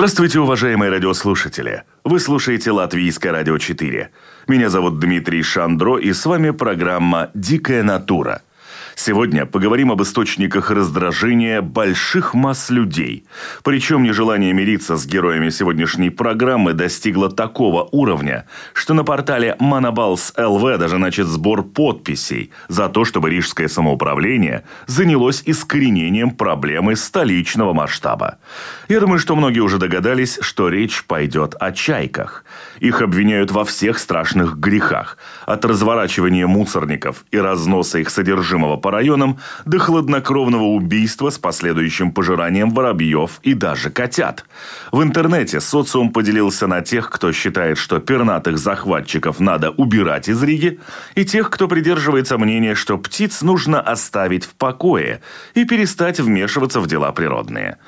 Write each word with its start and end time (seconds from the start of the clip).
Здравствуйте, 0.00 0.40
уважаемые 0.40 0.90
радиослушатели! 0.90 1.82
Вы 2.04 2.20
слушаете 2.20 2.70
Латвийское 2.70 3.32
радио 3.32 3.58
4. 3.58 4.10
Меня 4.48 4.70
зовут 4.70 4.98
Дмитрий 4.98 5.42
Шандро, 5.42 5.98
и 5.98 6.14
с 6.14 6.24
вами 6.24 6.52
программа 6.52 7.28
«Дикая 7.34 7.82
натура». 7.82 8.40
Сегодня 9.02 9.46
поговорим 9.46 9.90
об 9.92 10.02
источниках 10.02 10.70
раздражения 10.70 11.62
больших 11.62 12.34
масс 12.34 12.68
людей. 12.68 13.24
Причем 13.64 14.02
нежелание 14.02 14.52
мириться 14.52 14.98
с 14.98 15.06
героями 15.06 15.48
сегодняшней 15.48 16.10
программы 16.10 16.74
достигло 16.74 17.30
такого 17.30 17.88
уровня, 17.92 18.44
что 18.74 18.92
на 18.92 19.02
портале 19.02 19.56
Monoballs 19.58 20.34
LV 20.36 20.76
даже 20.76 20.98
начат 20.98 21.28
сбор 21.28 21.62
подписей 21.62 22.50
за 22.68 22.90
то, 22.90 23.06
чтобы 23.06 23.30
рижское 23.30 23.68
самоуправление 23.68 24.64
занялось 24.86 25.44
искоренением 25.46 26.32
проблемы 26.32 26.94
столичного 26.94 27.72
масштаба. 27.72 28.36
Я 28.90 29.00
думаю, 29.00 29.18
что 29.18 29.34
многие 29.34 29.60
уже 29.60 29.78
догадались, 29.78 30.38
что 30.42 30.68
речь 30.68 31.04
пойдет 31.04 31.54
о 31.58 31.72
чайках. 31.72 32.44
Их 32.80 33.00
обвиняют 33.00 33.50
во 33.50 33.64
всех 33.64 33.98
страшных 33.98 34.58
грехах. 34.58 35.16
От 35.46 35.64
разворачивания 35.64 36.46
мусорников 36.46 37.24
и 37.30 37.38
разноса 37.38 37.98
их 37.98 38.10
содержимого 38.10 38.76
по 38.76 38.89
районам 38.90 39.38
до 39.64 39.78
хладнокровного 39.78 40.64
убийства 40.64 41.30
с 41.30 41.38
последующим 41.38 42.12
пожиранием 42.12 42.70
воробьев 42.70 43.40
и 43.42 43.54
даже 43.54 43.90
котят. 43.90 44.44
В 44.92 45.02
интернете 45.02 45.60
социум 45.60 46.12
поделился 46.12 46.66
на 46.66 46.80
тех, 46.80 47.10
кто 47.10 47.32
считает, 47.32 47.78
что 47.78 47.98
пернатых 47.98 48.58
захватчиков 48.58 49.40
надо 49.40 49.70
убирать 49.70 50.28
из 50.28 50.42
Риги, 50.42 50.80
и 51.14 51.24
тех, 51.24 51.50
кто 51.50 51.68
придерживается 51.68 52.38
мнения, 52.38 52.74
что 52.74 52.98
птиц 52.98 53.42
нужно 53.42 53.80
оставить 53.80 54.44
в 54.44 54.54
покое 54.54 55.20
и 55.54 55.64
перестать 55.64 56.20
вмешиваться 56.20 56.80
в 56.80 56.86
дела 56.86 57.12
природные. 57.12 57.78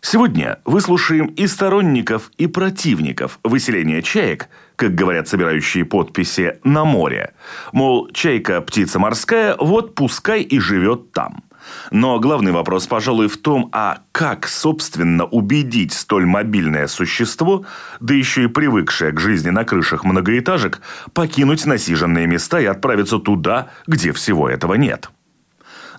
Сегодня 0.00 0.60
выслушаем 0.64 1.26
и 1.26 1.46
сторонников, 1.46 2.30
и 2.38 2.46
противников 2.46 3.40
выселения 3.42 4.00
чаек, 4.00 4.48
как 4.76 4.94
говорят 4.94 5.28
собирающие 5.28 5.84
подписи, 5.84 6.58
на 6.62 6.84
море. 6.84 7.34
Мол, 7.72 8.08
чайка– 8.12 8.60
птица 8.62 8.98
морская, 8.98 9.56
вот 9.58 9.94
пускай 9.94 10.42
и 10.42 10.60
живет 10.60 11.12
там. 11.12 11.42
Но 11.90 12.18
главный 12.20 12.52
вопрос, 12.52 12.86
пожалуй, 12.86 13.28
в 13.28 13.36
том, 13.36 13.68
а 13.72 13.98
как, 14.12 14.46
собственно, 14.46 15.24
убедить 15.24 15.92
столь 15.92 16.24
мобильное 16.26 16.86
существо, 16.86 17.64
да 18.00 18.14
еще 18.14 18.44
и 18.44 18.46
привыкшее 18.46 19.12
к 19.12 19.20
жизни 19.20 19.50
на 19.50 19.64
крышах 19.64 20.04
многоэтажек, 20.04 20.80
покинуть 21.12 21.66
насиженные 21.66 22.26
места 22.26 22.60
и 22.60 22.66
отправиться 22.66 23.18
туда, 23.18 23.68
где 23.86 24.12
всего 24.12 24.48
этого 24.48 24.74
нет? 24.74 25.10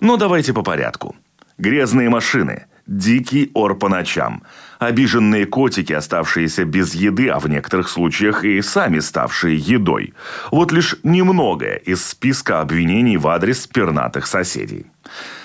Но 0.00 0.16
давайте 0.16 0.54
по 0.54 0.62
порядку. 0.62 1.14
Грязные 1.58 2.08
машины– 2.08 2.64
Дикий 2.86 3.50
ор 3.54 3.78
по 3.78 3.88
ночам. 3.88 4.42
Обиженные 4.78 5.46
котики, 5.46 5.92
оставшиеся 5.92 6.64
без 6.64 6.94
еды, 6.94 7.28
а 7.28 7.38
в 7.38 7.48
некоторых 7.48 7.88
случаях 7.88 8.44
и 8.44 8.62
сами 8.62 8.98
ставшие 9.00 9.56
едой. 9.56 10.14
Вот 10.50 10.72
лишь 10.72 10.96
немногое 11.02 11.76
из 11.76 12.04
списка 12.04 12.60
обвинений 12.60 13.16
в 13.16 13.28
адрес 13.28 13.66
пернатых 13.66 14.26
соседей. 14.26 14.86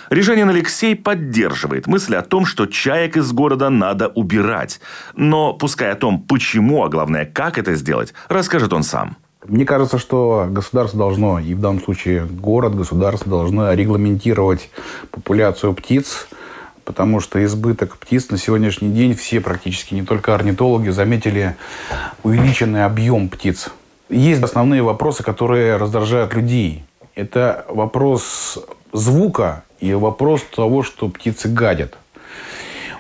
Рижанин 0.10 0.50
Алексей 0.50 0.96
поддерживает 0.96 1.88
мысль 1.88 2.16
о 2.16 2.22
том, 2.22 2.46
что 2.46 2.68
чаек 2.68 3.18
из 3.18 3.32
города 3.32 3.70
надо 3.70 4.08
убирать. 4.08 4.80
Но 5.16 5.54
пускай 5.54 5.92
о 5.92 5.96
том, 5.96 6.22
почему, 6.22 6.84
а 6.84 6.90
главное, 6.90 7.26
как 7.26 7.58
это 7.58 7.76
сделать, 7.76 8.14
расскажет 8.30 8.72
он 8.74 8.84
сам. 8.84 9.18
Мне 9.48 9.66
кажется, 9.66 10.00
что 10.00 10.48
государство 10.50 10.98
должно, 10.98 11.40
и 11.40 11.54
в 11.54 11.60
данном 11.60 11.82
случае 11.82 12.26
город, 12.26 12.76
государство 12.76 13.30
должно 13.30 13.74
регламентировать 13.74 14.72
популяцию 15.12 15.74
птиц, 15.74 16.28
потому 16.86 17.20
что 17.20 17.44
избыток 17.44 17.98
птиц 17.98 18.30
на 18.30 18.38
сегодняшний 18.38 18.90
день 18.90 19.16
все 19.16 19.42
практически, 19.42 19.94
не 19.94 20.04
только 20.04 20.34
орнитологи, 20.34 20.90
заметили 20.90 21.56
увеличенный 22.24 22.86
объем 22.86 23.28
птиц. 23.28 23.72
Есть 24.10 24.44
основные 24.44 24.84
вопросы, 24.84 25.24
которые 25.24 25.78
раздражают 25.78 26.34
людей. 26.36 26.86
Это 27.16 27.66
вопрос 27.70 28.64
звука 28.94 29.64
и 29.80 29.94
вопрос 29.94 30.44
того, 30.56 30.84
что 30.84 31.10
птицы 31.10 31.50
гадят. 31.50 31.98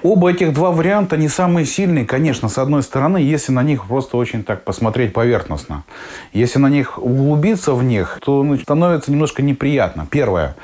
Оба 0.01 0.31
этих 0.31 0.53
два 0.53 0.71
варианта 0.71 1.17
не 1.17 1.29
самые 1.29 1.65
сильные, 1.65 2.05
конечно, 2.05 2.47
с 2.47 2.59
одной 2.59 2.83
стороны, 2.83 3.17
если 3.17 3.51
на 3.51 3.63
них 3.63 3.87
просто 3.87 4.17
очень 4.17 4.43
так 4.43 4.63
посмотреть 4.63 5.13
поверхностно. 5.13 5.83
Если 6.31 6.59
на 6.59 6.69
них 6.69 6.99
углубиться 6.99 7.73
в 7.73 7.83
них, 7.83 8.19
то 8.23 8.43
ну, 8.43 8.55
становится 8.57 9.11
немножко 9.11 9.41
неприятно. 9.41 10.07
Первое. 10.09 10.55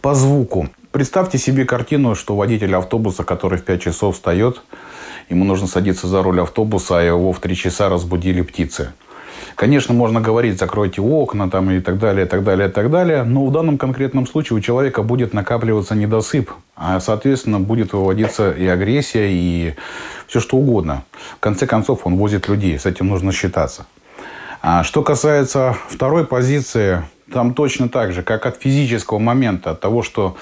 По 0.00 0.14
звуку. 0.14 0.68
Представьте 0.96 1.36
себе 1.36 1.66
картину, 1.66 2.14
что 2.14 2.34
водитель 2.34 2.74
автобуса, 2.74 3.22
который 3.22 3.58
в 3.58 3.64
5 3.64 3.82
часов 3.82 4.14
встает, 4.14 4.62
ему 5.28 5.44
нужно 5.44 5.66
садиться 5.66 6.06
за 6.06 6.22
руль 6.22 6.40
автобуса, 6.40 6.98
а 6.98 7.02
его 7.02 7.34
в 7.34 7.38
3 7.38 7.54
часа 7.54 7.90
разбудили 7.90 8.40
птицы. 8.40 8.94
Конечно, 9.56 9.92
можно 9.92 10.22
говорить, 10.22 10.58
закройте 10.58 11.02
окна 11.02 11.50
там, 11.50 11.70
и 11.70 11.80
так 11.80 11.98
далее, 11.98 12.24
и 12.24 12.28
так 12.30 12.42
далее, 12.44 12.70
и 12.70 12.72
так 12.72 12.90
далее. 12.90 13.24
Но 13.24 13.44
в 13.44 13.52
данном 13.52 13.76
конкретном 13.76 14.26
случае 14.26 14.56
у 14.56 14.60
человека 14.60 15.02
будет 15.02 15.34
накапливаться 15.34 15.94
недосып. 15.94 16.50
А, 16.76 16.98
соответственно, 16.98 17.60
будет 17.60 17.92
выводиться 17.92 18.50
и 18.52 18.66
агрессия, 18.66 19.28
и 19.30 19.74
все 20.26 20.40
что 20.40 20.56
угодно. 20.56 21.04
В 21.36 21.40
конце 21.40 21.66
концов, 21.66 22.06
он 22.06 22.16
возит 22.16 22.48
людей. 22.48 22.78
С 22.78 22.86
этим 22.86 23.08
нужно 23.08 23.32
считаться. 23.32 23.84
А 24.62 24.82
что 24.82 25.02
касается 25.02 25.76
второй 25.90 26.26
позиции, 26.26 27.02
там 27.32 27.54
точно 27.54 27.88
так 27.88 28.12
же, 28.12 28.22
как 28.22 28.46
от 28.46 28.60
физического 28.60 29.18
момента, 29.18 29.72
от 29.72 29.80
того, 29.80 30.02
что 30.02 30.36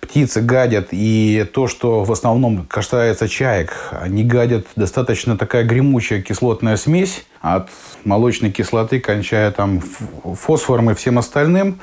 птицы 0.00 0.40
гадят, 0.40 0.88
и 0.90 1.48
то, 1.52 1.66
что 1.66 2.04
в 2.04 2.12
основном 2.12 2.66
касается 2.66 3.28
чаек, 3.28 3.90
они 3.90 4.24
гадят 4.24 4.66
достаточно 4.76 5.36
такая 5.36 5.64
гремучая 5.64 6.20
кислотная 6.20 6.76
смесь, 6.76 7.24
от 7.40 7.68
молочной 8.04 8.50
кислоты, 8.50 9.00
кончая 9.00 9.50
там 9.50 9.80
фосфором 9.80 10.90
и 10.90 10.94
всем 10.94 11.18
остальным, 11.18 11.78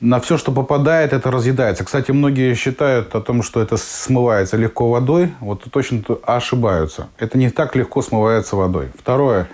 на 0.00 0.20
все, 0.20 0.36
что 0.36 0.52
попадает, 0.52 1.12
это 1.12 1.30
разъедается. 1.30 1.84
Кстати, 1.84 2.10
многие 2.10 2.54
считают 2.54 3.14
о 3.14 3.20
том, 3.20 3.42
что 3.42 3.60
это 3.60 3.76
смывается 3.76 4.56
легко 4.56 4.90
водой. 4.90 5.32
Вот 5.40 5.64
точно 5.70 6.02
ошибаются. 6.26 7.08
Это 7.18 7.38
не 7.38 7.50
так 7.50 7.74
легко 7.74 8.02
смывается 8.02 8.56
водой. 8.56 8.90
Второе. 8.98 9.48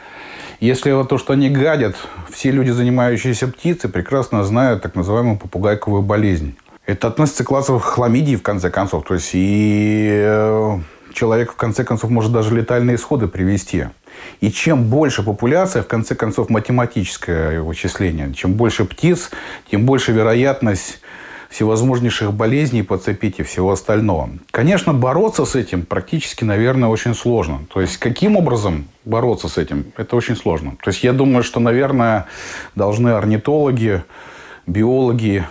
Если 0.60 0.92
вот 0.92 1.08
то, 1.08 1.16
что 1.16 1.32
они 1.32 1.48
гадят, 1.48 1.96
все 2.30 2.50
люди, 2.50 2.68
занимающиеся 2.68 3.48
птицей, 3.48 3.88
прекрасно 3.88 4.44
знают 4.44 4.82
так 4.82 4.94
называемую 4.94 5.38
попугайковую 5.38 6.02
болезнь. 6.02 6.54
Это 6.84 7.08
относится 7.08 7.44
к 7.44 7.46
классу 7.46 7.78
хламидии, 7.78 8.36
в 8.36 8.42
конце 8.42 8.68
концов. 8.70 9.04
То 9.04 9.14
есть 9.14 9.30
и 9.32 10.06
э, 10.12 10.78
человек, 11.14 11.52
в 11.52 11.56
конце 11.56 11.82
концов, 11.82 12.10
может 12.10 12.30
даже 12.32 12.54
летальные 12.54 12.96
исходы 12.96 13.26
привести. 13.26 13.86
И 14.42 14.50
чем 14.52 14.84
больше 14.84 15.22
популяция, 15.22 15.82
в 15.82 15.86
конце 15.86 16.14
концов, 16.14 16.50
математическое 16.50 17.62
вычисление, 17.62 18.34
чем 18.34 18.52
больше 18.52 18.84
птиц, 18.84 19.30
тем 19.70 19.86
больше 19.86 20.12
вероятность 20.12 21.00
всевозможнейших 21.50 22.32
болезней 22.32 22.82
подцепить 22.82 23.40
и 23.40 23.42
всего 23.42 23.72
остального. 23.72 24.30
Конечно, 24.52 24.94
бороться 24.94 25.44
с 25.44 25.56
этим 25.56 25.84
практически, 25.84 26.44
наверное, 26.44 26.88
очень 26.88 27.14
сложно. 27.14 27.60
То 27.72 27.80
есть, 27.80 27.98
каким 27.98 28.36
образом 28.36 28.86
бороться 29.04 29.48
с 29.48 29.58
этим, 29.58 29.92
это 29.96 30.16
очень 30.16 30.36
сложно. 30.36 30.76
То 30.82 30.90
есть, 30.90 31.02
я 31.02 31.12
думаю, 31.12 31.42
что, 31.42 31.58
наверное, 31.60 32.26
должны 32.76 33.10
орнитологи, 33.10 34.04
биологи 34.66 35.44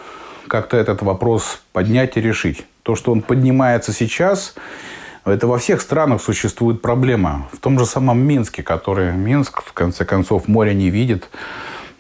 как-то 0.48 0.78
этот 0.78 1.02
вопрос 1.02 1.62
поднять 1.74 2.16
и 2.16 2.22
решить. 2.22 2.66
То, 2.84 2.96
что 2.96 3.12
он 3.12 3.22
поднимается 3.22 3.92
сейчас, 3.92 4.56
это 5.26 5.48
во 5.48 5.58
всех 5.58 5.82
странах 5.82 6.22
существует 6.22 6.82
проблема. 6.82 7.50
В 7.52 7.58
том 7.58 7.78
же 7.78 7.86
самом 7.86 8.20
Минске, 8.20 8.64
который 8.64 9.12
Минск, 9.12 9.64
в 9.64 9.74
конце 9.74 10.06
концов, 10.06 10.48
море 10.48 10.74
не 10.74 10.90
видит, 10.90 11.30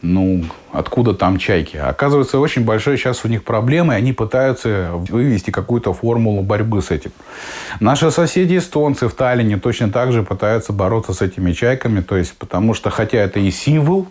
ну, 0.01 0.43
откуда 0.71 1.13
там 1.13 1.37
чайки. 1.37 1.77
Оказывается, 1.77 2.39
очень 2.39 2.63
большая 2.63 2.97
сейчас 2.97 3.25
у 3.25 3.27
них 3.27 3.43
проблема, 3.43 3.95
и 3.95 3.97
они 3.97 4.13
пытаются 4.13 4.91
вывести 4.93 5.51
какую-то 5.51 5.93
формулу 5.93 6.41
борьбы 6.41 6.81
с 6.81 6.91
этим. 6.91 7.11
Наши 7.79 8.09
соседи 8.11 8.57
эстонцы 8.57 9.07
в 9.07 9.13
Таллине 9.13 9.57
точно 9.57 9.91
так 9.91 10.11
же 10.11 10.23
пытаются 10.23 10.71
бороться 10.71 11.13
с 11.13 11.21
этими 11.21 11.51
чайками, 11.51 12.01
то 12.01 12.15
есть, 12.15 12.37
потому 12.37 12.73
что, 12.73 12.89
хотя 12.89 13.17
это 13.19 13.39
и 13.39 13.51
символ, 13.51 14.07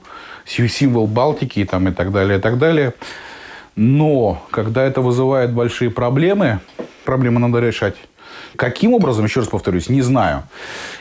символ 0.47 1.07
Балтики 1.07 1.61
и, 1.61 1.65
там, 1.65 1.89
и 1.89 1.93
так 1.93 2.13
далее, 2.13 2.39
и 2.39 2.41
так 2.41 2.59
далее, 2.59 2.93
но 3.77 4.45
когда 4.51 4.85
это 4.85 5.01
вызывает 5.01 5.53
большие 5.53 5.91
проблемы, 5.91 6.61
проблемы 7.05 7.41
надо 7.41 7.61
решать, 7.61 7.95
Каким 8.57 8.95
образом, 8.95 9.25
еще 9.25 9.41
раз 9.41 9.49
повторюсь, 9.49 9.89
не 9.89 10.03
знаю. 10.03 10.43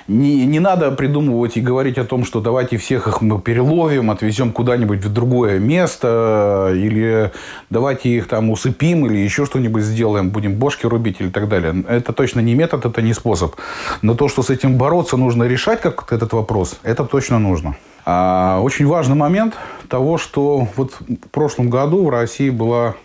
Не, 0.08 0.46
не 0.46 0.60
надо 0.60 0.92
придумывать 0.92 1.58
и 1.58 1.62
говорить 1.62 1.98
о 1.98 2.04
том, 2.04 2.26
что 2.26 2.40
давайте 2.40 2.78
всех 2.78 3.08
их 3.08 3.22
мы 3.22 3.40
переловим, 3.40 4.12
отвезем 4.12 4.52
куда-нибудь 4.52 5.04
в 5.04 5.12
другое 5.12 5.60
место, 5.60 6.72
или 6.76 7.32
давайте 7.70 8.10
их 8.10 8.28
там 8.28 8.50
усыпим, 8.50 9.06
или 9.06 9.18
еще 9.18 9.46
что-нибудь 9.46 9.84
сделаем, 9.84 10.30
будем 10.30 10.56
бошки 10.56 10.86
рубить 10.86 11.18
или 11.20 11.30
так 11.30 11.48
далее. 11.48 11.84
Это 11.88 12.14
точно 12.14 12.40
не 12.40 12.56
метод, 12.56 12.86
это 12.86 13.02
не 13.02 13.14
способ. 13.14 13.56
Но 14.02 14.14
то, 14.14 14.28
что 14.28 14.44
с 14.44 14.50
этим 14.50 14.78
бороться, 14.78 15.18
нужно 15.18 15.44
решать 15.44 15.82
как 15.82 16.12
этот 16.12 16.34
вопрос, 16.34 16.80
это 16.84 17.04
точно 17.04 17.40
нужно. 17.40 17.76
А 18.06 18.62
очень 18.62 18.88
важный 18.88 19.16
момент 19.16 19.56
того, 19.90 20.18
что 20.18 20.68
вот 20.78 20.94
в 21.00 21.30
прошлом 21.30 21.70
году 21.70 22.06
в 22.06 22.10
России 22.10 22.50
была 22.50 22.96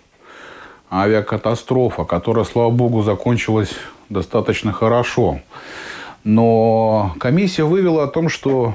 авиакатастрофа, 0.92 2.04
которая, 2.04 2.44
слава 2.44 2.70
богу, 2.70 3.02
закончилась 3.02 3.70
достаточно 4.10 4.72
хорошо. 4.72 5.40
Но 6.22 7.14
комиссия 7.18 7.64
вывела 7.64 8.04
о 8.04 8.08
том, 8.08 8.28
что 8.28 8.74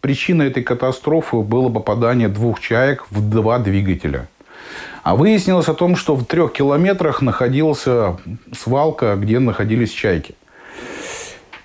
причиной 0.00 0.48
этой 0.48 0.62
катастрофы 0.62 1.36
было 1.36 1.68
попадание 1.68 2.28
двух 2.28 2.58
чаек 2.58 3.06
в 3.10 3.28
два 3.28 3.58
двигателя. 3.58 4.28
А 5.02 5.14
выяснилось 5.14 5.68
о 5.68 5.74
том, 5.74 5.94
что 5.96 6.14
в 6.14 6.24
трех 6.24 6.52
километрах 6.52 7.22
находился 7.22 8.16
свалка, 8.52 9.16
где 9.16 9.38
находились 9.38 9.90
чайки. 9.90 10.34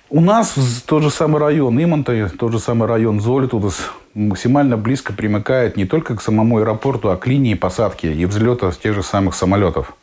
У 0.10 0.22
нас 0.22 0.56
тот 0.86 1.04
же 1.04 1.10
самый 1.10 1.42
район 1.42 1.84
Имонта, 1.84 2.30
тот 2.30 2.54
же 2.54 2.60
самый 2.60 2.88
район 2.88 3.20
Золитудас 3.20 3.92
максимально 4.14 4.78
близко 4.78 5.12
примыкает 5.12 5.76
не 5.76 5.84
только 5.84 6.16
к 6.16 6.22
самому 6.22 6.60
аэропорту, 6.60 7.10
а 7.10 7.18
к 7.18 7.28
линии 7.28 7.56
посадки 7.56 8.08
и 8.08 8.26
взлета 8.26 8.72
тех 8.72 8.96
же 8.96 9.04
самых 9.04 9.36
самолетов. 9.36 9.98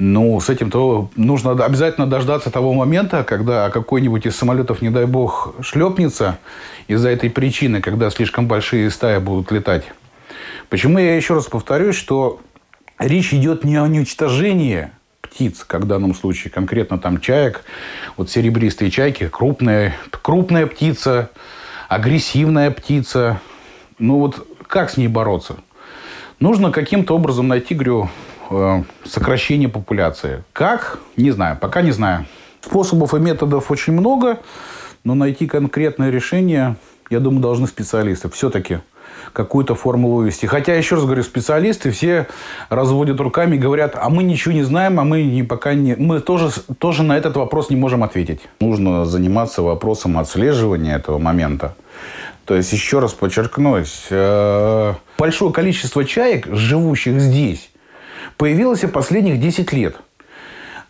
Ну, 0.00 0.40
с 0.40 0.50
этим-то 0.50 1.08
нужно 1.14 1.52
обязательно 1.52 2.08
дождаться 2.08 2.50
того 2.50 2.74
момента, 2.74 3.22
когда 3.22 3.70
какой-нибудь 3.70 4.26
из 4.26 4.34
самолетов, 4.34 4.82
не 4.82 4.90
дай 4.90 5.06
бог, 5.06 5.54
шлепнется 5.60 6.38
из-за 6.88 7.10
этой 7.10 7.30
причины, 7.30 7.80
когда 7.80 8.10
слишком 8.10 8.48
большие 8.48 8.90
стаи 8.90 9.18
будут 9.18 9.52
летать. 9.52 9.84
Почему 10.68 10.98
я 10.98 11.14
еще 11.14 11.34
раз 11.34 11.46
повторюсь, 11.46 11.94
что 11.94 12.40
речь 12.98 13.32
идет 13.32 13.62
не 13.62 13.76
о 13.76 13.84
уничтожении 13.84 14.90
птиц, 15.36 15.64
как 15.66 15.82
в 15.82 15.86
данном 15.86 16.14
случае, 16.14 16.50
конкретно 16.50 16.98
там 16.98 17.20
чаек, 17.20 17.62
вот 18.16 18.30
серебристые 18.30 18.90
чайки, 18.90 19.28
крупная, 19.28 19.94
крупная 20.22 20.66
птица, 20.66 21.28
агрессивная 21.88 22.70
птица. 22.70 23.38
Ну 23.98 24.18
вот 24.18 24.46
как 24.66 24.88
с 24.88 24.96
ней 24.96 25.08
бороться? 25.08 25.56
Нужно 26.40 26.72
каким-то 26.72 27.14
образом 27.14 27.48
найти, 27.48 27.74
говорю, 27.74 28.08
э, 28.50 28.82
сокращение 29.04 29.68
популяции. 29.68 30.42
Как? 30.54 31.00
Не 31.18 31.32
знаю, 31.32 31.58
пока 31.60 31.82
не 31.82 31.92
знаю. 31.92 32.24
Способов 32.62 33.12
и 33.12 33.18
методов 33.18 33.70
очень 33.70 33.92
много, 33.92 34.38
но 35.04 35.14
найти 35.14 35.46
конкретное 35.46 36.08
решение, 36.10 36.76
я 37.10 37.20
думаю, 37.20 37.42
должны 37.42 37.66
специалисты. 37.66 38.30
Все-таки 38.30 38.78
какую-то 39.32 39.74
формулу 39.74 40.16
вывести. 40.16 40.46
Хотя, 40.46 40.74
еще 40.74 40.94
раз 40.94 41.04
говорю, 41.04 41.22
специалисты 41.22 41.90
все 41.90 42.26
разводят 42.70 43.20
руками 43.20 43.56
и 43.56 43.58
говорят, 43.58 43.94
а 43.94 44.08
мы 44.08 44.22
ничего 44.22 44.54
не 44.54 44.62
знаем, 44.62 44.98
а 44.98 45.04
мы 45.04 45.22
не, 45.22 45.42
пока 45.42 45.74
не... 45.74 45.94
Мы 45.94 46.20
тоже, 46.20 46.50
тоже 46.78 47.02
на 47.02 47.18
этот 47.18 47.36
вопрос 47.36 47.68
не 47.68 47.76
можем 47.76 48.02
ответить. 48.02 48.40
Нужно 48.60 49.04
заниматься 49.04 49.62
вопросом 49.62 50.18
отслеживания 50.18 50.96
этого 50.96 51.18
момента. 51.18 51.74
То 52.46 52.54
есть, 52.54 52.72
еще 52.72 53.00
раз 53.00 53.12
подчеркнусь, 53.12 54.06
э, 54.08 54.94
большое 55.18 55.52
количество 55.52 56.04
чаек, 56.04 56.46
живущих 56.46 57.20
здесь, 57.20 57.70
появилось 58.36 58.84
в 58.84 58.90
последних 58.90 59.40
10 59.40 59.72
лет. 59.72 59.96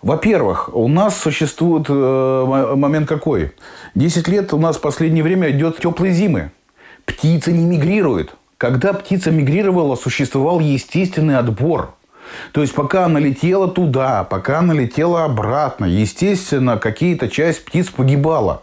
Во-первых, 0.03 0.75
у 0.75 0.87
нас 0.87 1.19
существует 1.19 1.87
э, 1.89 2.75
момент 2.77 3.09
какой? 3.09 3.53
10 3.97 4.29
лет 4.29 4.53
у 4.53 4.59
нас 4.59 4.77
в 4.77 4.81
последнее 4.81 5.25
время 5.25 5.51
идет 5.51 5.79
теплые 5.79 6.13
зимы. 6.13 6.53
Птица 7.07 7.53
не 7.53 7.65
мигрирует. 7.65 8.35
Когда 8.59 8.93
птица 8.93 9.31
мигрировала, 9.31 9.97
существовал 9.97 10.61
естественный 10.61 11.39
отбор. 11.39 11.95
То 12.53 12.61
есть, 12.61 12.75
пока 12.75 13.05
она 13.05 13.21
летела 13.21 13.69
туда, 13.69 14.25
пока 14.25 14.59
она 14.59 14.75
летела 14.75 15.25
обратно, 15.25 15.85
естественно, 15.85 16.77
какие-то 16.77 17.29
часть 17.29 17.65
птиц 17.65 17.89
погибала. 17.89 18.63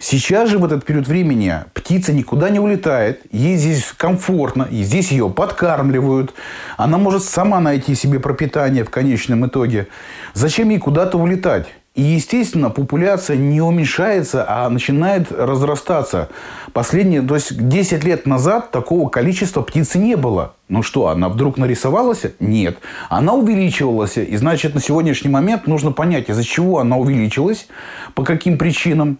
Сейчас 0.00 0.48
же 0.48 0.58
в 0.58 0.64
этот 0.64 0.84
период 0.84 1.08
времени 1.08 1.54
птица 1.74 2.12
никуда 2.12 2.48
не 2.48 2.60
улетает, 2.60 3.22
ей 3.32 3.56
здесь 3.56 3.92
комфортно, 3.96 4.68
и 4.70 4.82
здесь 4.82 5.10
ее 5.10 5.28
подкармливают. 5.28 6.34
Она 6.76 6.98
может 6.98 7.24
сама 7.24 7.60
найти 7.60 7.94
себе 7.94 8.20
пропитание 8.20 8.84
в 8.84 8.90
конечном 8.90 9.46
итоге. 9.46 9.88
Зачем 10.34 10.68
ей 10.68 10.78
куда-то 10.78 11.18
улетать? 11.18 11.66
И, 11.98 12.02
естественно, 12.02 12.70
популяция 12.70 13.36
не 13.36 13.60
уменьшается, 13.60 14.44
а 14.48 14.70
начинает 14.70 15.32
разрастаться. 15.32 16.28
Последние, 16.72 17.22
то 17.22 17.34
есть 17.34 17.68
10 17.68 18.04
лет 18.04 18.24
назад 18.24 18.70
такого 18.70 19.08
количества 19.08 19.62
птицы 19.62 19.98
не 19.98 20.14
было. 20.16 20.54
Ну 20.68 20.84
что, 20.84 21.08
она 21.08 21.28
вдруг 21.28 21.56
нарисовалась? 21.58 22.22
Нет. 22.38 22.78
Она 23.08 23.34
увеличивалась. 23.34 24.16
И 24.16 24.36
значит, 24.36 24.76
на 24.76 24.80
сегодняшний 24.80 25.28
момент 25.28 25.66
нужно 25.66 25.90
понять, 25.90 26.30
из-за 26.30 26.44
чего 26.44 26.78
она 26.78 26.96
увеличилась, 26.96 27.66
по 28.14 28.22
каким 28.22 28.58
причинам 28.58 29.18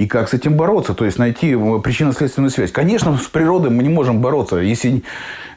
и 0.00 0.06
как 0.06 0.30
с 0.30 0.34
этим 0.34 0.54
бороться. 0.54 0.94
То 0.94 1.04
есть 1.04 1.18
найти 1.18 1.52
э, 1.52 1.80
причинно-следственную 1.84 2.50
связь. 2.50 2.72
Конечно, 2.72 3.18
с 3.18 3.26
природой 3.26 3.70
мы 3.70 3.82
не 3.82 3.90
можем 3.90 4.22
бороться. 4.22 4.56
Если 4.56 5.02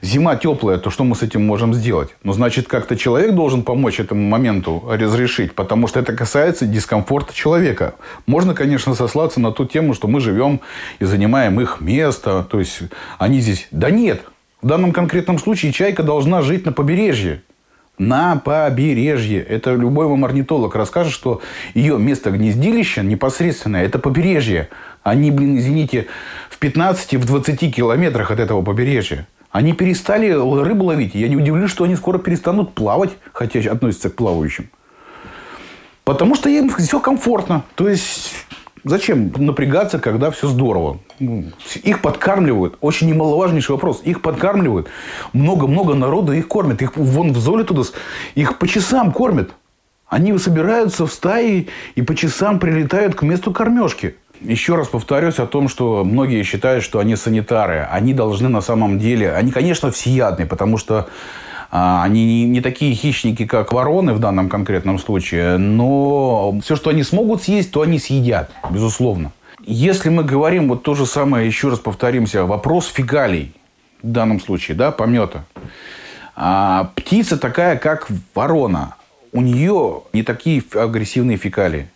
зима 0.01 0.35
теплая, 0.35 0.77
то 0.79 0.89
что 0.89 1.05
мы 1.05 1.15
с 1.15 1.23
этим 1.23 1.45
можем 1.45 1.73
сделать? 1.73 2.09
Ну, 2.23 2.33
значит, 2.33 2.67
как-то 2.67 2.97
человек 2.97 3.35
должен 3.35 3.63
помочь 3.63 4.01
этому 4.01 4.21
моменту 4.27 4.83
разрешить, 4.85 5.55
потому 5.55 5.87
что 5.87 6.01
это 6.01 6.13
касается 6.13 6.65
дискомфорта 6.65 7.33
человека. 7.33 7.95
Можно, 8.25 8.53
конечно, 8.53 8.95
сослаться 8.95 9.39
на 9.39 9.53
ту 9.53 9.63
тему, 9.63 9.93
что 9.93 10.09
мы 10.09 10.19
живем 10.19 10.59
и 10.99 11.05
занимаем 11.05 11.61
их 11.61 11.79
место. 11.79 12.45
То 12.49 12.59
есть 12.59 12.81
они 13.19 13.39
здесь... 13.39 13.69
Да 13.71 13.91
нет. 13.91 14.23
В 14.61 14.67
данном 14.67 14.91
конкретном 14.91 15.39
случае 15.39 15.71
чайка 15.71 16.03
должна 16.03 16.41
жить 16.41 16.65
на 16.65 16.73
побережье 16.73 17.43
на 18.07 18.35
побережье. 18.37 19.41
Это 19.41 19.73
любой 19.73 20.07
вам 20.07 20.25
орнитолог 20.25 20.75
расскажет, 20.75 21.13
что 21.13 21.41
ее 21.73 21.97
место 21.97 22.31
гнездилища 22.31 23.03
непосредственно 23.03 23.77
это 23.77 23.99
побережье. 23.99 24.69
Они, 25.03 25.31
блин, 25.31 25.57
извините, 25.57 26.07
в 26.49 26.59
15-20 26.61 27.17
в 27.17 27.25
20 27.25 27.75
километрах 27.75 28.31
от 28.31 28.39
этого 28.39 28.61
побережья. 28.61 29.27
Они 29.51 29.73
перестали 29.73 30.29
рыбу 30.31 30.85
ловить. 30.85 31.13
Я 31.13 31.27
не 31.27 31.37
удивлюсь, 31.37 31.69
что 31.69 31.83
они 31.83 31.95
скоро 31.95 32.17
перестанут 32.17 32.73
плавать, 32.73 33.11
хотя 33.33 33.59
относятся 33.71 34.09
к 34.09 34.15
плавающим. 34.15 34.69
Потому 36.03 36.35
что 36.35 36.49
им 36.49 36.69
все 36.69 36.99
комфортно. 36.99 37.63
То 37.75 37.87
есть 37.87 38.31
Зачем 38.85 39.31
напрягаться, 39.37 39.97
когда 39.97 40.29
все 40.29 40.47
здорово? 40.47 40.99
Ну, 41.19 41.45
их 41.83 42.01
подкармливают. 42.01 42.77
Очень 42.81 43.07
немаловажнейший 43.07 43.75
вопрос. 43.75 44.01
Их 44.03 44.21
подкармливают. 44.21 44.87
Много-много 45.31 45.93
народа 45.93 46.33
их 46.33 46.49
кормят. 46.49 46.81
Их 46.81 46.97
вон 46.97 47.31
в 47.31 47.37
Золе 47.37 47.63
туда, 47.63 47.83
их 48.35 48.57
по 48.57 48.67
часам 48.67 49.13
кормят. 49.13 49.51
Они 50.07 50.37
собираются 50.37 51.07
в 51.07 51.13
стаи 51.13 51.69
и 51.95 52.01
по 52.01 52.13
часам 52.13 52.59
прилетают 52.59 53.15
к 53.15 53.23
месту 53.23 53.53
кормежки. 53.53 54.15
Еще 54.41 54.75
раз 54.75 54.89
повторюсь 54.89 55.39
о 55.39 55.47
том, 55.47 55.69
что 55.69 56.03
многие 56.03 56.43
считают, 56.43 56.83
что 56.83 56.99
они 56.99 57.15
санитары. 57.15 57.87
Они 57.89 58.13
должны 58.13 58.49
на 58.49 58.61
самом 58.61 58.99
деле... 58.99 59.31
Они, 59.31 59.51
конечно, 59.51 59.91
всеядные, 59.91 60.45
потому 60.45 60.77
что 60.77 61.07
они 61.75 62.45
не 62.45 62.61
такие 62.61 62.93
хищники, 62.93 63.47
как 63.47 63.73
вороны 63.73 64.13
в 64.13 64.19
данном 64.19 64.47
конкретном 64.47 64.99
случае, 64.99 65.57
но 65.57 66.55
все, 66.61 66.75
что 66.75 66.91
они 66.91 67.01
смогут 67.01 67.41
съесть, 67.41 67.71
то 67.71 67.81
они 67.81 67.97
съедят, 67.97 68.51
безусловно. 68.69 69.31
Если 69.65 70.09
мы 70.09 70.23
говорим 70.23 70.69
вот 70.69 70.83
то 70.83 70.93
же 70.93 71.07
самое, 71.07 71.47
еще 71.47 71.69
раз 71.69 71.79
повторимся, 71.79 72.45
вопрос 72.45 72.85
фекалий 72.85 73.55
в 74.03 74.11
данном 74.11 74.39
случае, 74.39 74.77
да, 74.77 74.91
помета. 74.91 75.45
А, 76.35 76.91
птица 76.95 77.37
такая, 77.37 77.77
как 77.77 78.07
ворона. 78.35 78.95
У 79.31 79.41
нее 79.41 80.03
не 80.13 80.21
такие 80.21 80.61
агрессивные 80.75 81.37
фекалии. 81.37 81.89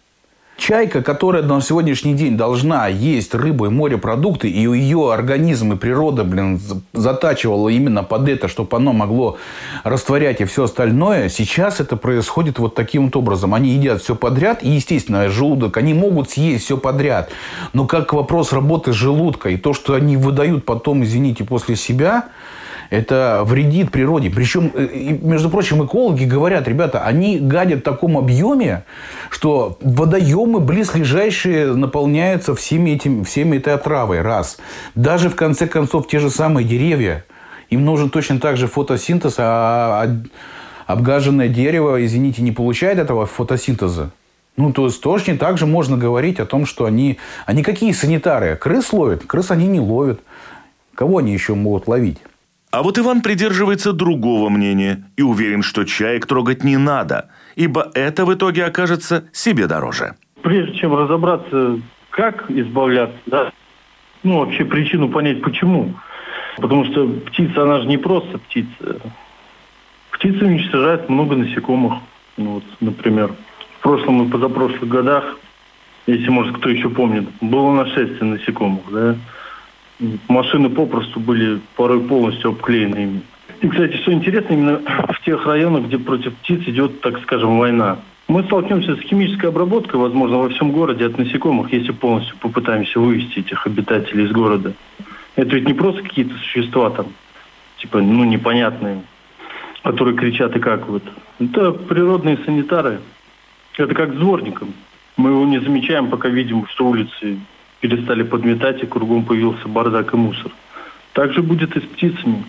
Чайка, 0.58 1.04
которая 1.04 1.44
на 1.44 1.62
сегодняшний 1.62 2.16
день 2.16 2.36
должна 2.36 2.88
есть 2.88 3.36
рыбу 3.36 3.68
и 3.68 3.70
морепродукты, 3.70 4.50
и 4.50 4.62
ее 4.62 5.14
организм 5.14 5.74
и 5.74 5.76
природа, 5.76 6.24
блин, 6.24 6.60
затачивала 6.94 7.70
именно 7.70 8.04
под 8.04 8.28
это, 8.28 8.48
чтобы 8.48 8.76
оно 8.76 8.92
могло 8.92 9.38
растворять 9.84 10.42
и 10.42 10.46
все 10.46 10.64
остальное, 10.64 11.30
сейчас 11.30 11.80
это 11.80 11.96
происходит 11.96 12.58
вот 12.58 12.74
таким 12.74 13.06
вот 13.06 13.16
образом. 13.16 13.54
Они 13.54 13.70
едят 13.70 14.02
все 14.02 14.16
подряд, 14.16 14.64
и, 14.64 14.70
естественно, 14.70 15.30
желудок, 15.30 15.78
они 15.78 15.94
могут 15.94 16.32
съесть 16.32 16.66
все 16.66 16.78
подряд. 16.78 17.30
Но 17.74 17.86
как 17.86 18.12
вопрос 18.14 18.52
работы 18.52 18.94
желудка 18.94 19.50
и 19.50 19.58
то, 19.58 19.74
что 19.74 19.94
они 19.94 20.18
выдают 20.18 20.66
потом, 20.66 21.04
извините, 21.04 21.44
после 21.44 21.76
себя– 21.76 22.26
это 22.90 23.42
вредит 23.46 23.92
природе. 23.92 24.30
Причем, 24.30 24.72
э, 24.74 25.18
между 25.22 25.50
прочим, 25.50 25.86
экологи 25.86 26.24
говорят, 26.24 26.68
ребята, 26.68 27.04
они 27.04 27.40
гадят 27.40 27.80
в 27.80 27.84
таком 27.84 28.18
объеме, 28.18 28.84
что 29.30 29.78
водоемы 29.82 30.60
близлежащие 30.60 31.74
наполняются 31.74 32.56
всеми, 32.56 32.92
этим, 32.92 33.24
всеми 33.24 33.58
этой 33.58 33.74
отравой. 33.74 34.22
Раз. 34.22 34.58
Даже, 34.96 35.30
в 35.30 35.36
конце 35.36 35.68
концов, 35.68 36.08
те 36.08 36.20
же 36.20 36.30
самые 36.30 36.66
деревья. 36.66 37.26
Им 37.70 37.84
нужен 37.84 38.10
точно 38.10 38.40
так 38.40 38.56
же 38.56 38.68
фотосинтез, 38.68 39.36
а 39.38 40.10
обгаженное 40.86 41.50
дерево, 41.50 42.04
извините, 42.06 42.42
не 42.42 42.54
получает 42.54 42.98
этого 42.98 43.26
фотосинтеза. 43.26 44.12
Ну, 44.56 44.74
то 44.74 44.86
есть 44.86 45.02
точно 45.02 45.38
так 45.38 45.58
же 45.58 45.66
можно 45.68 45.98
говорить 45.98 46.40
о 46.40 46.46
том, 46.46 46.66
что 46.66 46.86
они... 46.86 47.20
Они 47.46 47.62
какие 47.62 47.92
санитары? 47.92 48.56
Крыс 48.56 48.92
ловят? 48.92 49.26
Крыс 49.26 49.52
они 49.52 49.68
не 49.68 49.80
ловят. 49.80 50.22
Кого 50.96 51.20
они 51.20 51.32
еще 51.32 51.54
могут 51.54 51.88
ловить? 51.88 52.20
А 52.78 52.84
вот 52.84 53.00
Иван 53.00 53.22
придерживается 53.22 53.92
другого 53.92 54.50
мнения 54.50 55.04
и 55.16 55.24
уверен, 55.24 55.64
что 55.64 55.84
чаек 55.84 56.28
трогать 56.28 56.64
не 56.64 56.78
надо, 56.78 57.32
ибо 57.56 57.90
это 57.96 58.24
в 58.24 58.32
итоге 58.32 58.66
окажется 58.66 59.28
себе 59.34 59.66
дороже. 59.66 60.14
Прежде 60.44 60.78
чем 60.78 60.94
разобраться, 60.96 61.80
как 62.12 62.52
избавляться, 62.52 63.18
да, 63.26 63.52
ну, 64.22 64.42
вообще 64.42 64.64
причину 64.64 65.10
понять, 65.10 65.42
почему. 65.42 65.96
Потому 66.58 66.86
что 66.86 67.08
птица, 67.08 67.64
она 67.64 67.80
же 67.80 67.88
не 67.88 67.98
просто 67.98 68.38
птица. 68.38 69.02
Птица 70.12 70.46
уничтожает 70.46 71.10
много 71.10 71.36
насекомых. 71.36 71.96
Ну, 72.38 72.52
вот, 72.52 72.64
например, 72.80 73.34
в 73.80 73.82
прошлом 73.82 74.28
и 74.28 74.30
позапрошлых 74.30 74.88
годах, 74.88 75.40
если, 76.06 76.30
может, 76.30 76.56
кто 76.58 76.70
еще 76.70 76.92
помнит, 76.92 77.28
было 77.42 77.72
нашествие 77.72 78.34
насекомых, 78.34 78.84
да. 78.92 79.16
Машины 80.28 80.70
попросту 80.70 81.20
были 81.20 81.60
порой 81.76 82.02
полностью 82.02 82.52
обклеены 82.52 82.98
ими. 82.98 83.22
И, 83.62 83.68
кстати, 83.68 83.98
что 83.98 84.14
интересно, 84.14 84.54
именно 84.54 84.80
в 85.10 85.26
тех 85.26 85.46
районах, 85.48 85.86
где 85.86 85.98
против 85.98 86.36
птиц 86.36 86.62
идет, 86.68 87.02
так 87.02 87.20
скажем, 87.24 87.58
война. 87.58 87.98
Мы 88.28 88.44
столкнемся 88.44 88.96
с 88.96 89.00
химической 89.00 89.48
обработкой, 89.48 90.00
возможно, 90.00 90.38
во 90.38 90.50
всем 90.50 90.72
городе 90.72 91.06
от 91.06 91.18
насекомых, 91.18 91.72
если 91.72 91.94
полностью 91.94 92.38
попытаемся 92.38 93.00
вывести 93.00 93.40
этих 93.40 93.66
обитателей 93.66 94.26
из 94.26 94.32
города. 94.32 94.74
Это 95.36 95.56
ведь 95.56 95.68
не 95.68 95.74
просто 95.74 96.04
какие-то 96.04 96.36
существа 96.36 96.90
там, 96.92 97.08
типа, 97.78 98.02
ну, 98.02 98.24
непонятные, 98.26 99.02
которые 99.82 100.16
кричат 100.16 100.56
и 100.56 100.60
как 100.60 100.88
вот. 100.88 101.04
Это 101.40 101.72
природные 101.72 102.38
санитары. 102.46 103.00
Это 103.78 103.96
как 103.96 104.14
с 104.14 104.18
дворником. 104.18 104.74
Мы 105.16 105.32
его 105.32 105.46
не 105.46 105.60
замечаем, 105.60 106.08
пока 106.08 106.30
видим, 106.30 106.68
что 106.68 106.88
улицы 106.88 107.40
перестали 107.80 108.24
подметать, 108.24 108.84
и 108.84 108.88
кругом 108.88 109.24
появился 109.24 109.68
бардак 109.68 110.14
и 110.14 110.18
мусор. 110.18 110.52
Так 111.14 111.34
же 111.34 111.42
будет 111.42 111.76
и 111.76 111.80
с 111.80 111.84
птицами, 111.84 112.44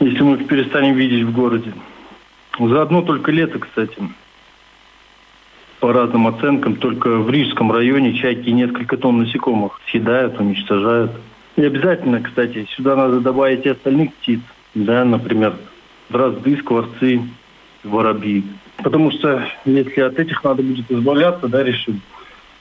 если 0.00 0.22
мы 0.22 0.36
их 0.36 0.46
перестанем 0.46 0.94
видеть 0.94 1.24
в 1.24 1.32
городе. 1.32 1.72
За 2.58 2.82
одно 2.82 3.02
только 3.02 3.30
лето, 3.30 3.58
кстати, 3.58 3.96
по 5.80 5.92
разным 5.92 6.26
оценкам, 6.26 6.76
только 6.76 7.18
в 7.18 7.30
Рижском 7.30 7.70
районе 7.70 8.14
чайки 8.14 8.50
несколько 8.50 8.96
тонн 8.96 9.18
насекомых 9.18 9.80
съедают, 9.90 10.40
уничтожают. 10.40 11.12
И 11.56 11.62
обязательно, 11.62 12.20
кстати, 12.20 12.66
сюда 12.70 12.96
надо 12.96 13.20
добавить 13.20 13.64
и 13.64 13.70
остальных 13.70 14.14
птиц, 14.14 14.40
да, 14.74 15.04
например, 15.04 15.54
дрозды, 16.08 16.56
скворцы, 16.58 17.20
воробьи. 17.84 18.44
Потому 18.78 19.10
что 19.10 19.44
если 19.64 20.00
от 20.00 20.18
этих 20.18 20.42
надо 20.42 20.62
будет 20.62 20.90
избавляться, 20.90 21.48
да, 21.48 21.62
решим, 21.62 22.00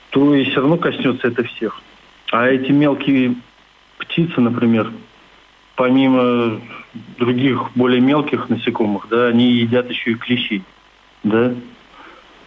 то 0.10 0.36
и 0.36 0.44
все 0.46 0.62
равно 0.62 0.78
коснется 0.78 1.28
это 1.28 1.44
всех. 1.44 1.82
А 2.32 2.48
эти 2.48 2.72
мелкие 2.72 3.36
птицы, 3.98 4.42
например, 4.42 4.92
помимо 5.76 6.60
других 7.18 7.72
более 7.76 8.02
мелких 8.02 8.50
насекомых, 8.50 9.08
да, 9.10 9.28
они 9.28 9.52
едят 9.52 9.90
еще 9.90 10.12
и 10.12 10.16
клещей, 10.16 10.64
да, 11.24 11.54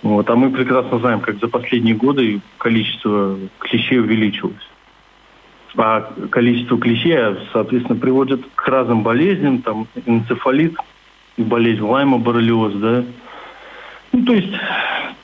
вот. 0.02 0.29
А 0.31 0.37
мы 0.37 0.50
прекрасно 0.50 0.99
знаем, 0.99 1.21
как 1.21 1.38
за 1.38 1.49
последние 1.49 1.95
годы 1.95 2.40
количество 2.59 3.38
клещей 3.59 4.00
увеличилось. 4.00 4.69
А 5.76 6.00
количество 6.31 6.79
клещей, 6.79 7.17
соответственно, 7.52 7.99
приводит 7.99 8.40
к 8.55 8.67
разным 8.67 9.02
болезням, 9.02 9.62
там 9.62 9.87
энцефалит, 10.07 10.75
болезнь 11.37 11.83
Лайма, 11.83 12.19
боррелиоз, 12.19 12.73
да. 12.75 13.05
Ну, 14.12 14.25
то 14.25 14.33
есть 14.33 14.52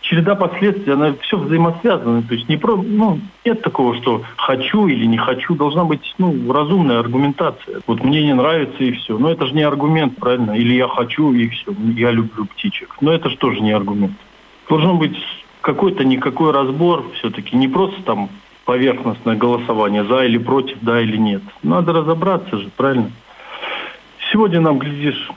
череда 0.09 0.35
последствий, 0.35 0.93
она 0.93 1.15
все 1.23 1.37
взаимосвязано. 1.37 2.23
То 2.23 2.35
есть 2.35 2.49
не 2.49 2.57
про, 2.57 2.77
ну, 2.77 3.21
нет 3.45 3.63
такого, 3.63 3.97
что 3.97 4.23
хочу 4.37 4.87
или 4.87 5.05
не 5.05 5.19
хочу. 5.19 5.55
Должна 5.55 5.85
быть 5.85 6.15
ну, 6.19 6.53
разумная 6.53 7.01
аргументация. 7.01 7.81
Вот 7.87 8.03
мне 8.03 8.23
не 8.25 8.35
нравится 8.35 8.83
и 8.83 8.93
все. 8.93 9.19
Но 9.19 9.31
это 9.31 9.47
же 9.47 9.55
не 9.55 9.63
аргумент, 9.63 10.17
правильно? 10.17 10.53
Или 10.53 10.75
я 10.75 10.89
хочу 10.89 11.33
и 11.33 11.49
все. 11.49 11.75
Я 11.97 12.11
люблю 12.11 12.47
птичек. 12.47 12.97
Но 13.01 13.13
это 13.13 13.31
же 13.31 13.37
тоже 13.37 13.61
не 13.61 13.73
аргумент 13.73 14.13
должен 14.69 14.99
быть 14.99 15.17
какой-то 15.61 16.05
никакой 16.05 16.53
разбор 16.53 17.05
все-таки, 17.19 17.57
не 17.57 17.69
просто 17.69 18.03
там 18.03 18.29
поверхностное 18.65 19.37
голосование, 19.37 20.05
за 20.05 20.25
или 20.25 20.39
против, 20.39 20.79
да 20.81 21.01
или 21.01 21.17
нет. 21.17 21.43
Надо 21.63 21.93
разобраться 21.93 22.59
же, 22.59 22.71
правильно? 22.77 23.11
Сегодня 24.33 24.61
нам, 24.61 24.79
глядишь, 24.79 25.31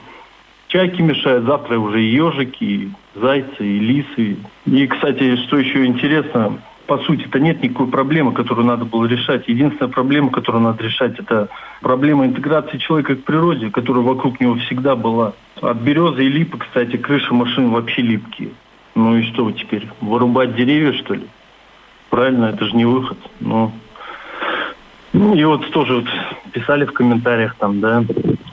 чайки 0.70 1.02
мешают, 1.02 1.46
завтра 1.46 1.78
уже 1.78 2.02
и 2.02 2.10
ежики, 2.10 2.64
и 2.64 2.92
зайцы, 3.16 3.66
и 3.66 3.80
лисы. 3.80 4.38
И, 4.66 4.88
кстати, 4.88 5.36
что 5.48 5.58
еще 5.58 5.86
интересно, 5.86 6.60
по 6.86 7.00
сути, 7.00 7.26
это 7.26 7.40
нет 7.40 7.62
никакой 7.62 7.88
проблемы, 7.88 8.32
которую 8.34 8.66
надо 8.66 8.86
было 8.86 9.06
решать. 9.06 9.48
Единственная 9.48 9.92
проблема, 9.92 10.32
которую 10.32 10.64
надо 10.64 10.84
решать, 10.84 11.20
это 11.20 11.50
проблема 11.82 12.26
интеграции 12.26 12.78
человека 12.78 13.16
к 13.16 13.24
природе, 13.24 13.70
которая 13.70 14.04
вокруг 14.04 14.40
него 14.40 14.56
всегда 14.56 14.96
была. 14.96 15.34
От 15.62 15.78
березы 15.78 16.24
и 16.24 16.30
липы, 16.30 16.58
кстати, 16.58 16.98
крыши 16.98 17.34
машин 17.34 17.72
вообще 17.72 18.02
липкие. 18.02 18.52
Ну 18.96 19.18
и 19.18 19.24
что 19.24 19.52
теперь? 19.52 19.88
Вырубать 20.02 20.56
деревья, 20.56 20.94
что 20.94 21.16
ли? 21.16 21.28
Правильно, 22.10 22.46
это 22.46 22.66
же 22.66 22.76
не 22.76 22.86
выход. 22.86 23.18
Ну, 23.40 23.72
ну 25.14 25.36
и 25.36 25.44
вот 25.44 25.70
тоже 25.72 25.96
вот 25.96 26.06
писали 26.52 26.86
в 26.86 26.94
комментариях 26.94 27.56
там, 27.56 27.80
да, 27.80 28.04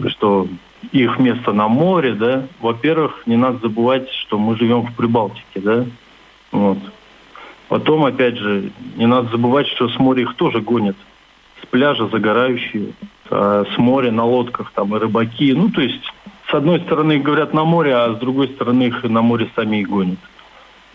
что 0.09 0.47
их 0.93 1.19
место 1.19 1.53
на 1.53 1.69
море, 1.69 2.15
да. 2.15 2.47
Во-первых, 2.61 3.23
не 3.27 3.37
надо 3.37 3.59
забывать, 3.59 4.11
что 4.11 4.39
мы 4.39 4.57
живем 4.57 4.83
в 4.83 4.95
Прибалтике, 4.95 5.61
да. 5.61 5.87
Вот. 6.53 6.79
Потом, 7.69 8.05
опять 8.05 8.37
же, 8.37 8.71
не 8.97 9.07
надо 9.07 9.31
забывать, 9.31 9.67
что 9.69 9.89
с 9.89 9.99
моря 9.99 10.23
их 10.23 10.35
тоже 10.37 10.61
гонят. 10.61 10.97
С 11.63 11.67
пляжа 11.67 12.07
загорающие, 12.09 12.93
а 13.31 13.65
с 13.65 13.79
моря 13.79 14.13
на 14.13 14.25
лодках 14.25 14.71
там 14.73 14.95
и 14.95 14.99
рыбаки. 14.99 15.53
Ну, 15.53 15.71
то 15.71 15.81
есть, 15.81 16.03
с 16.49 16.55
одной 16.55 16.81
стороны 16.81 17.19
говорят 17.19 17.55
на 17.55 17.65
море, 17.65 17.95
а 17.95 18.15
с 18.15 18.19
другой 18.19 18.49
стороны 18.49 18.85
их 18.85 19.03
на 19.03 19.23
море 19.23 19.49
сами 19.57 19.81
и 19.81 19.85
гонят. 19.85 20.19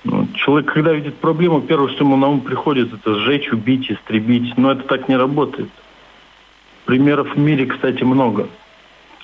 Ну, 0.04 0.28
человек, 0.34 0.72
когда 0.74 0.94
видит 0.94 1.18
проблему, 1.18 1.62
первое, 1.62 1.90
что 1.90 2.04
ему 2.04 2.16
на 2.16 2.28
ум 2.28 2.42
приходит, 2.42 2.94
это 2.94 3.16
сжечь, 3.20 3.52
убить, 3.52 3.92
истребить. 3.92 4.58
Но 4.58 4.72
это 4.72 4.84
так 4.84 5.10
не 5.10 5.16
работает. 5.16 5.70
Примеров 6.86 7.36
в 7.36 7.40
мире, 7.40 7.66
кстати, 7.66 8.04
много. 8.04 8.48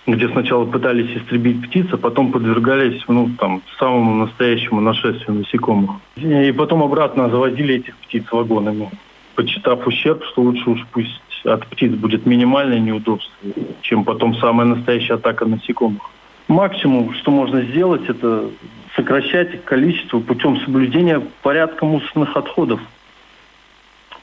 Где 0.08 0.30
сначала 0.30 0.66
пытались 0.66 1.16
истребить 1.18 1.62
птиц, 1.68 1.88
а 1.92 1.98
потом 1.98 2.32
подвергались 2.32 3.04
ну, 3.10 3.30
там, 3.38 3.62
самому 3.78 4.26
настоящему 4.26 4.80
нашествию 4.80 5.40
насекомых. 5.40 5.98
И 6.16 6.52
потом 6.54 6.82
обратно 6.82 7.30
заводили 7.30 7.76
этих 7.76 7.96
птиц 7.98 8.24
вагонами, 8.32 8.90
почитав 9.36 9.86
ущерб, 9.86 10.24
что 10.24 10.44
лучше 10.44 10.70
уж 10.70 10.86
пусть 10.94 11.22
от 11.44 11.68
птиц 11.68 11.92
будет 11.92 12.26
минимальное 12.26 12.80
неудобство, 12.80 13.36
чем 13.82 14.06
потом 14.06 14.36
самая 14.36 14.66
настоящая 14.66 15.16
атака 15.16 15.46
насекомых. 15.46 16.10
Максимум, 16.48 17.14
что 17.14 17.32
можно 17.32 17.62
сделать, 17.62 18.08
это 18.08 18.50
сокращать 18.96 19.64
количество 19.66 20.20
путем 20.20 20.60
соблюдения 20.62 21.22
порядка 21.44 21.86
мусорных 21.86 22.36
отходов. 22.38 22.80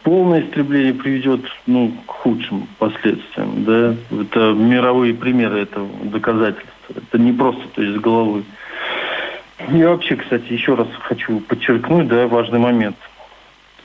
Полное 0.04 0.42
истребление 0.42 0.92
приведет 0.92 1.40
ну, 1.66 1.90
к 2.06 2.10
худшим 2.10 2.68
последствиям. 2.78 3.64
Да? 3.64 3.96
Это 4.10 4.52
мировые 4.52 5.14
примеры 5.14 5.62
этого 5.62 5.88
доказательства. 6.04 6.94
Это 6.94 7.18
не 7.18 7.32
просто 7.32 7.62
то 7.74 7.82
есть, 7.82 7.96
с 7.96 8.00
головы. 8.00 8.44
И 9.72 9.82
вообще, 9.82 10.16
кстати, 10.16 10.52
еще 10.52 10.74
раз 10.74 10.88
хочу 11.00 11.40
подчеркнуть 11.40 12.08
да, 12.08 12.28
важный 12.28 12.58
момент. 12.58 12.96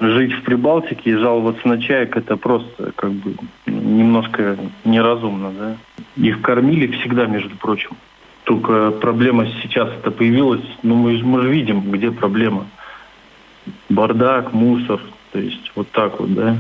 Жить 0.02 0.34
в 0.34 0.44
Прибалтике 0.44 1.12
и 1.12 1.16
жаловаться 1.16 1.66
на 1.66 1.82
чаек 1.82 2.18
это 2.18 2.36
просто 2.36 2.92
как 2.98 3.12
бы 3.12 3.36
немножко 3.66 4.58
неразумно. 4.84 5.52
Да? 5.58 5.78
Их 6.18 6.42
кормили 6.42 6.88
всегда, 7.00 7.28
между 7.28 7.56
прочим. 7.56 7.92
Только 8.44 8.92
проблема 8.92 9.48
сейчас 9.62 9.88
это 9.88 10.12
появилась, 10.12 10.66
ну 10.84 10.96
мы, 10.96 11.18
мы 11.24 11.44
же 11.44 11.50
видим, 11.50 11.92
где 11.92 12.12
проблема. 12.12 12.66
Бардак, 13.88 14.54
мусор, 14.54 15.00
то 15.31 15.39
есть 15.39 15.71
вот 15.75 15.89
так 15.91 16.19
вот, 16.19 16.33
да, 16.33 16.57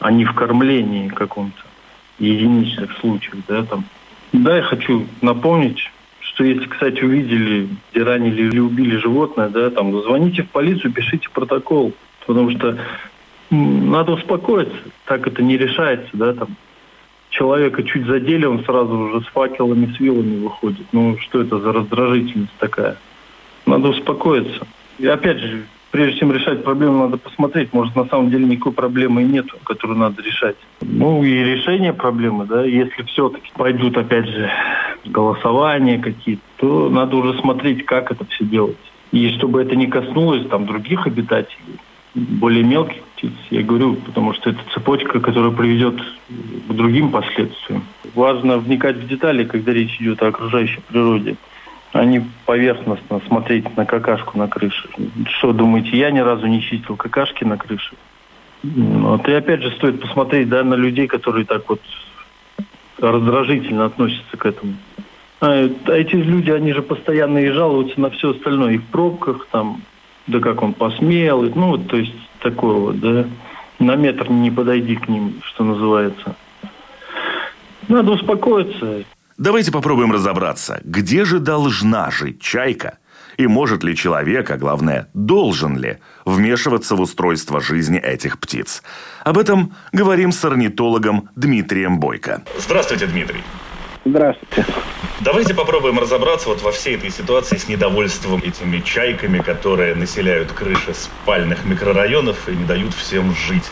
а 0.00 0.12
не 0.12 0.24
в 0.24 0.34
кормлении 0.34 1.08
каком-то, 1.08 1.62
единичных 2.18 2.96
случаях, 2.98 3.36
да, 3.48 3.64
там. 3.64 3.84
Да, 4.32 4.56
я 4.56 4.62
хочу 4.62 5.06
напомнить, 5.22 5.78
что 6.20 6.44
если, 6.44 6.66
кстати, 6.66 7.02
увидели, 7.02 7.68
где 7.90 8.02
ранили 8.02 8.48
или 8.48 8.58
убили 8.58 8.96
животное, 8.96 9.48
да, 9.48 9.70
там, 9.70 9.92
звоните 10.02 10.42
в 10.42 10.50
полицию, 10.50 10.92
пишите 10.92 11.28
протокол, 11.30 11.92
потому 12.26 12.50
что 12.50 12.78
надо 13.50 14.12
успокоиться, 14.12 14.76
так 15.04 15.26
это 15.26 15.42
не 15.42 15.56
решается, 15.56 16.10
да, 16.12 16.34
там, 16.34 16.48
человека 17.30 17.82
чуть 17.82 18.06
задели, 18.06 18.44
он 18.44 18.64
сразу 18.64 18.96
уже 18.96 19.24
с 19.24 19.28
факелами, 19.28 19.92
с 19.94 20.00
вилами 20.00 20.42
выходит. 20.42 20.86
Ну, 20.92 21.18
что 21.18 21.42
это 21.42 21.58
за 21.58 21.72
раздражительность 21.72 22.52
такая? 22.58 22.96
Надо 23.66 23.88
успокоиться. 23.88 24.66
И 24.98 25.06
опять 25.06 25.38
же, 25.38 25.64
прежде 25.96 26.18
чем 26.18 26.30
решать 26.30 26.62
проблему, 26.62 27.04
надо 27.04 27.16
посмотреть, 27.16 27.72
может, 27.72 27.96
на 27.96 28.04
самом 28.04 28.28
деле 28.30 28.44
никакой 28.44 28.72
проблемы 28.72 29.22
и 29.22 29.24
нет, 29.24 29.46
которую 29.64 29.98
надо 29.98 30.20
решать. 30.20 30.56
Ну, 30.82 31.24
и 31.24 31.30
решение 31.30 31.94
проблемы, 31.94 32.44
да, 32.44 32.64
если 32.64 33.02
все-таки 33.04 33.50
пойдут, 33.54 33.96
опять 33.96 34.26
же, 34.26 34.50
голосования 35.06 35.98
какие-то, 35.98 36.42
то 36.58 36.90
надо 36.90 37.16
уже 37.16 37.40
смотреть, 37.40 37.86
как 37.86 38.12
это 38.12 38.26
все 38.26 38.44
делать. 38.44 38.76
И 39.10 39.30
чтобы 39.30 39.62
это 39.62 39.74
не 39.74 39.86
коснулось 39.86 40.46
там 40.48 40.66
других 40.66 41.06
обитателей, 41.06 41.78
более 42.14 42.62
мелких 42.62 43.02
птиц, 43.14 43.32
я 43.50 43.62
говорю, 43.62 43.94
потому 43.94 44.34
что 44.34 44.50
это 44.50 44.60
цепочка, 44.74 45.18
которая 45.20 45.50
приведет 45.50 45.96
к 46.68 46.74
другим 46.74 47.10
последствиям. 47.10 47.84
Важно 48.14 48.58
вникать 48.58 48.96
в 48.96 49.08
детали, 49.08 49.44
когда 49.44 49.72
речь 49.72 49.98
идет 49.98 50.22
о 50.22 50.28
окружающей 50.28 50.80
природе 50.88 51.36
а 51.92 52.04
не 52.04 52.24
поверхностно 52.44 53.20
смотреть 53.26 53.76
на 53.76 53.86
какашку 53.86 54.38
на 54.38 54.48
крыше. 54.48 54.88
Что, 55.38 55.52
думаете, 55.52 55.96
я 55.96 56.10
ни 56.10 56.18
разу 56.18 56.46
не 56.46 56.62
чистил 56.62 56.96
какашки 56.96 57.44
на 57.44 57.56
крыше? 57.56 57.94
Вот. 58.62 59.28
И 59.28 59.32
опять 59.32 59.62
же 59.62 59.70
стоит 59.72 60.00
посмотреть 60.00 60.48
да, 60.48 60.64
на 60.64 60.74
людей, 60.74 61.06
которые 61.06 61.44
так 61.44 61.68
вот 61.68 61.80
раздражительно 62.98 63.86
относятся 63.86 64.36
к 64.36 64.46
этому. 64.46 64.74
А, 65.40 65.68
а 65.86 65.92
эти 65.92 66.16
люди, 66.16 66.50
они 66.50 66.72
же 66.72 66.82
постоянно 66.82 67.38
и 67.38 67.50
жалуются 67.50 68.00
на 68.00 68.10
все 68.10 68.30
остальное. 68.30 68.74
И 68.74 68.78
в 68.78 68.86
пробках, 68.86 69.46
там, 69.50 69.82
да 70.26 70.40
как 70.40 70.62
он 70.62 70.72
посмел, 70.72 71.42
ну, 71.42 71.68
вот, 71.68 71.86
то 71.88 71.96
есть 71.96 72.14
такое 72.40 72.74
вот, 72.74 73.00
да. 73.00 73.26
На 73.78 73.94
метр 73.94 74.30
не 74.30 74.50
подойди 74.50 74.96
к 74.96 75.06
ним, 75.08 75.34
что 75.44 75.62
называется. 75.62 76.34
Надо 77.88 78.12
успокоиться. 78.12 79.04
Давайте 79.38 79.70
попробуем 79.70 80.12
разобраться, 80.12 80.80
где 80.82 81.26
же 81.26 81.40
должна 81.40 82.10
жить 82.10 82.40
чайка? 82.40 82.96
И 83.36 83.46
может 83.46 83.84
ли 83.84 83.94
человек, 83.94 84.50
а 84.50 84.56
главное, 84.56 85.08
должен 85.12 85.76
ли 85.76 85.98
вмешиваться 86.24 86.96
в 86.96 87.02
устройство 87.02 87.60
жизни 87.60 87.98
этих 87.98 88.38
птиц? 88.38 88.82
Об 89.24 89.36
этом 89.36 89.74
говорим 89.92 90.32
с 90.32 90.42
орнитологом 90.42 91.28
Дмитрием 91.36 92.00
Бойко. 92.00 92.44
Здравствуйте, 92.58 93.06
Дмитрий. 93.06 93.42
Здравствуйте. 94.06 94.64
Давайте 95.20 95.52
попробуем 95.52 95.98
разобраться 95.98 96.48
вот 96.48 96.62
во 96.62 96.72
всей 96.72 96.96
этой 96.96 97.10
ситуации 97.10 97.58
с 97.58 97.68
недовольством 97.68 98.40
этими 98.42 98.80
чайками, 98.80 99.40
которые 99.40 99.94
населяют 99.94 100.52
крыши 100.52 100.94
спальных 100.94 101.66
микрорайонов 101.66 102.48
и 102.48 102.52
не 102.52 102.64
дают 102.64 102.94
всем 102.94 103.34
жить. 103.34 103.64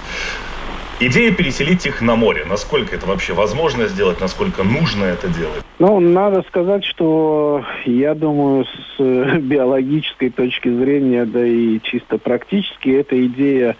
Идея 1.00 1.32
переселить 1.32 1.86
их 1.86 2.00
на 2.00 2.14
море. 2.14 2.44
Насколько 2.48 2.94
это 2.94 3.06
вообще 3.06 3.32
возможно 3.32 3.88
сделать, 3.88 4.20
насколько 4.20 4.62
нужно 4.62 5.04
это 5.04 5.26
делать? 5.28 5.62
Ну, 5.80 5.98
надо 5.98 6.42
сказать, 6.42 6.84
что 6.84 7.64
я 7.84 8.14
думаю, 8.14 8.64
с 8.64 9.00
э, 9.00 9.38
биологической 9.40 10.30
точки 10.30 10.68
зрения, 10.68 11.24
да 11.24 11.44
и 11.44 11.80
чисто 11.82 12.18
практически, 12.18 12.90
эта 12.90 13.26
идея 13.26 13.76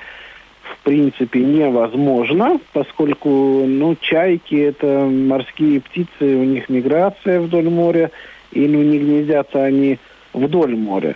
в 0.62 0.84
принципе 0.84 1.40
невозможна, 1.40 2.58
поскольку, 2.72 3.64
ну, 3.64 3.96
чайки 4.00 4.56
это 4.56 5.08
морские 5.08 5.80
птицы, 5.80 6.10
у 6.20 6.44
них 6.44 6.68
миграция 6.68 7.40
вдоль 7.40 7.68
моря, 7.70 8.10
и 8.50 8.66
ну, 8.66 8.82
не 8.82 8.98
гнездятся 8.98 9.62
они 9.62 9.98
вдоль 10.32 10.74
моря. 10.74 11.14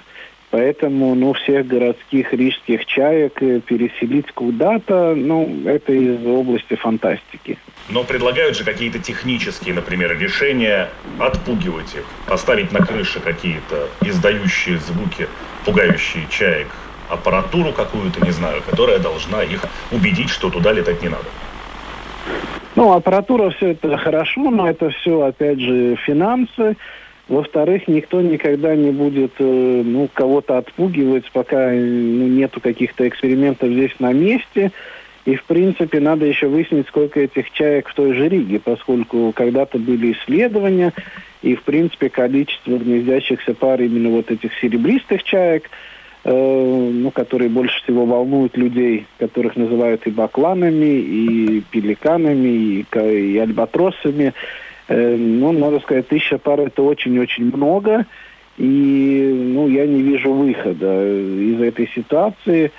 Поэтому, 0.51 1.15
ну, 1.15 1.35
всех 1.35 1.67
городских 1.67 2.33
рижских 2.33 2.87
чаек 2.87 3.43
э, 3.43 3.61
переселить 3.61 4.33
куда-то, 4.33 5.15
ну, 5.15 5.63
это 5.67 5.93
из 5.93 6.25
области 6.27 6.75
фантастики. 6.75 7.59
Но 7.91 8.03
предлагают 8.03 8.57
же 8.57 8.65
какие-то 8.65 8.99
технические, 8.99 9.75
например, 9.75 10.19
решения 10.19 10.89
отпугивать 11.19 11.95
их, 11.95 12.05
поставить 12.27 12.73
на 12.73 12.81
крыше 12.81 13.21
какие-то 13.21 13.89
издающие 14.03 14.79
звуки, 14.79 15.29
пугающие 15.67 16.27
чаек, 16.31 16.69
аппаратуру 17.11 17.73
какую-то, 17.73 18.25
не 18.25 18.31
знаю, 18.31 18.63
которая 18.63 18.99
должна 18.99 19.43
их 19.43 19.65
убедить, 19.91 20.31
что 20.31 20.49
туда 20.49 20.73
летать 20.73 21.03
не 21.03 21.11
надо. 21.11 21.27
Ну, 22.75 22.93
аппаратура 22.93 23.51
все 23.51 23.73
это 23.73 23.99
хорошо, 23.99 24.51
но 24.51 24.71
это 24.71 24.91
все, 24.91 25.21
опять 25.23 25.61
же, 25.61 25.97
финансы. 26.07 26.77
Во-вторых, 27.29 27.87
никто 27.89 28.23
никогда 28.23 28.75
не 28.75 28.91
будет 28.91 29.33
э, 29.39 29.83
ну, 29.85 30.09
кого-то 30.13 30.57
отпугивать, 30.57 31.31
пока 31.31 31.71
ну, 31.71 32.27
нету 32.27 32.61
каких-то 32.61 33.07
экспериментов 33.07 33.69
здесь 33.69 33.95
на 33.99 34.13
месте. 34.15 34.73
И, 35.27 35.37
в 35.37 35.45
принципе, 35.45 36.01
надо 36.01 36.25
еще 36.25 36.47
выяснить, 36.47 36.89
сколько 36.89 37.21
этих 37.21 37.51
чаек 37.51 37.91
в 37.91 37.95
той 37.95 38.15
же 38.15 38.29
Риге, 38.29 38.61
поскольку 38.61 39.33
когда-то 39.37 39.79
были 39.79 40.13
исследования, 40.13 40.95
и, 41.43 41.55
в 41.55 41.65
принципе, 41.65 42.09
количество 42.09 42.79
гнездящихся 42.79 43.53
пар 43.53 43.83
именно 43.83 44.09
вот 44.09 44.31
этих 44.31 44.51
серебристых 44.59 45.23
чаек, 45.23 45.69
э, 46.25 46.31
ну, 46.33 47.11
которые 47.11 47.51
больше 47.51 47.83
всего 47.83 48.07
волнуют 48.07 48.57
людей, 48.57 49.05
которых 49.19 49.55
называют 49.55 50.07
и 50.07 50.11
бакланами, 50.11 50.99
и 50.99 51.63
пеликанами, 51.71 52.49
и, 52.49 52.87
и 52.95 53.37
альбатросами, 53.37 54.29
Э, 54.29 54.68
ну, 54.89 55.53
надо 55.53 55.81
сказать, 55.81 56.09
тысяча 56.09 56.39
пар 56.39 56.61
это 56.61 56.83
очень-очень 56.83 57.55
много. 57.55 58.07
И 58.57 59.53
ну, 59.55 59.69
я 59.69 59.87
не 59.87 60.03
вижу 60.03 60.33
выхода 60.33 61.07
из 61.07 61.61
этой 61.61 61.89
ситуации. 61.95 62.73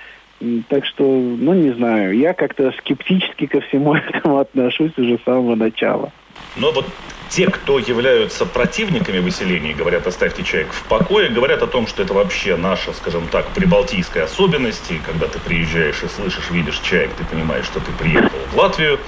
Так 0.68 0.86
что, 0.86 1.04
ну, 1.04 1.54
не 1.54 1.72
знаю, 1.72 2.18
я 2.18 2.34
как-то 2.34 2.72
скептически 2.80 3.46
ко 3.46 3.62
всему 3.62 3.96
этому 3.96 4.40
отношусь 4.40 4.98
уже 4.98 5.18
с 5.18 5.24
самого 5.24 5.56
начала. 5.56 6.12
Но 6.56 6.72
вот 6.72 6.86
те, 7.30 7.48
кто 7.48 7.78
являются 7.80 8.46
противниками 8.46 9.20
выселения, 9.20 9.74
говорят, 9.74 10.08
оставьте 10.08 10.44
человек 10.44 10.72
в 10.72 10.84
покое, 10.86 11.30
говорят 11.30 11.62
о 11.62 11.68
том, 11.68 11.88
что 11.88 12.02
это 12.02 12.14
вообще 12.14 12.56
наша, 12.56 12.92
скажем 12.94 13.28
так, 13.32 13.48
прибалтийская 13.50 14.24
особенность. 14.24 14.92
И 14.92 15.00
когда 15.06 15.28
ты 15.28 15.40
приезжаешь 15.40 16.04
и 16.04 16.08
слышишь, 16.08 16.50
видишь 16.50 16.80
человек, 16.80 17.12
ты 17.18 17.24
понимаешь, 17.24 17.66
что 17.66 17.80
ты 17.80 17.92
приехал 17.92 18.38
в 18.52 18.58
Латвию. 18.58 19.00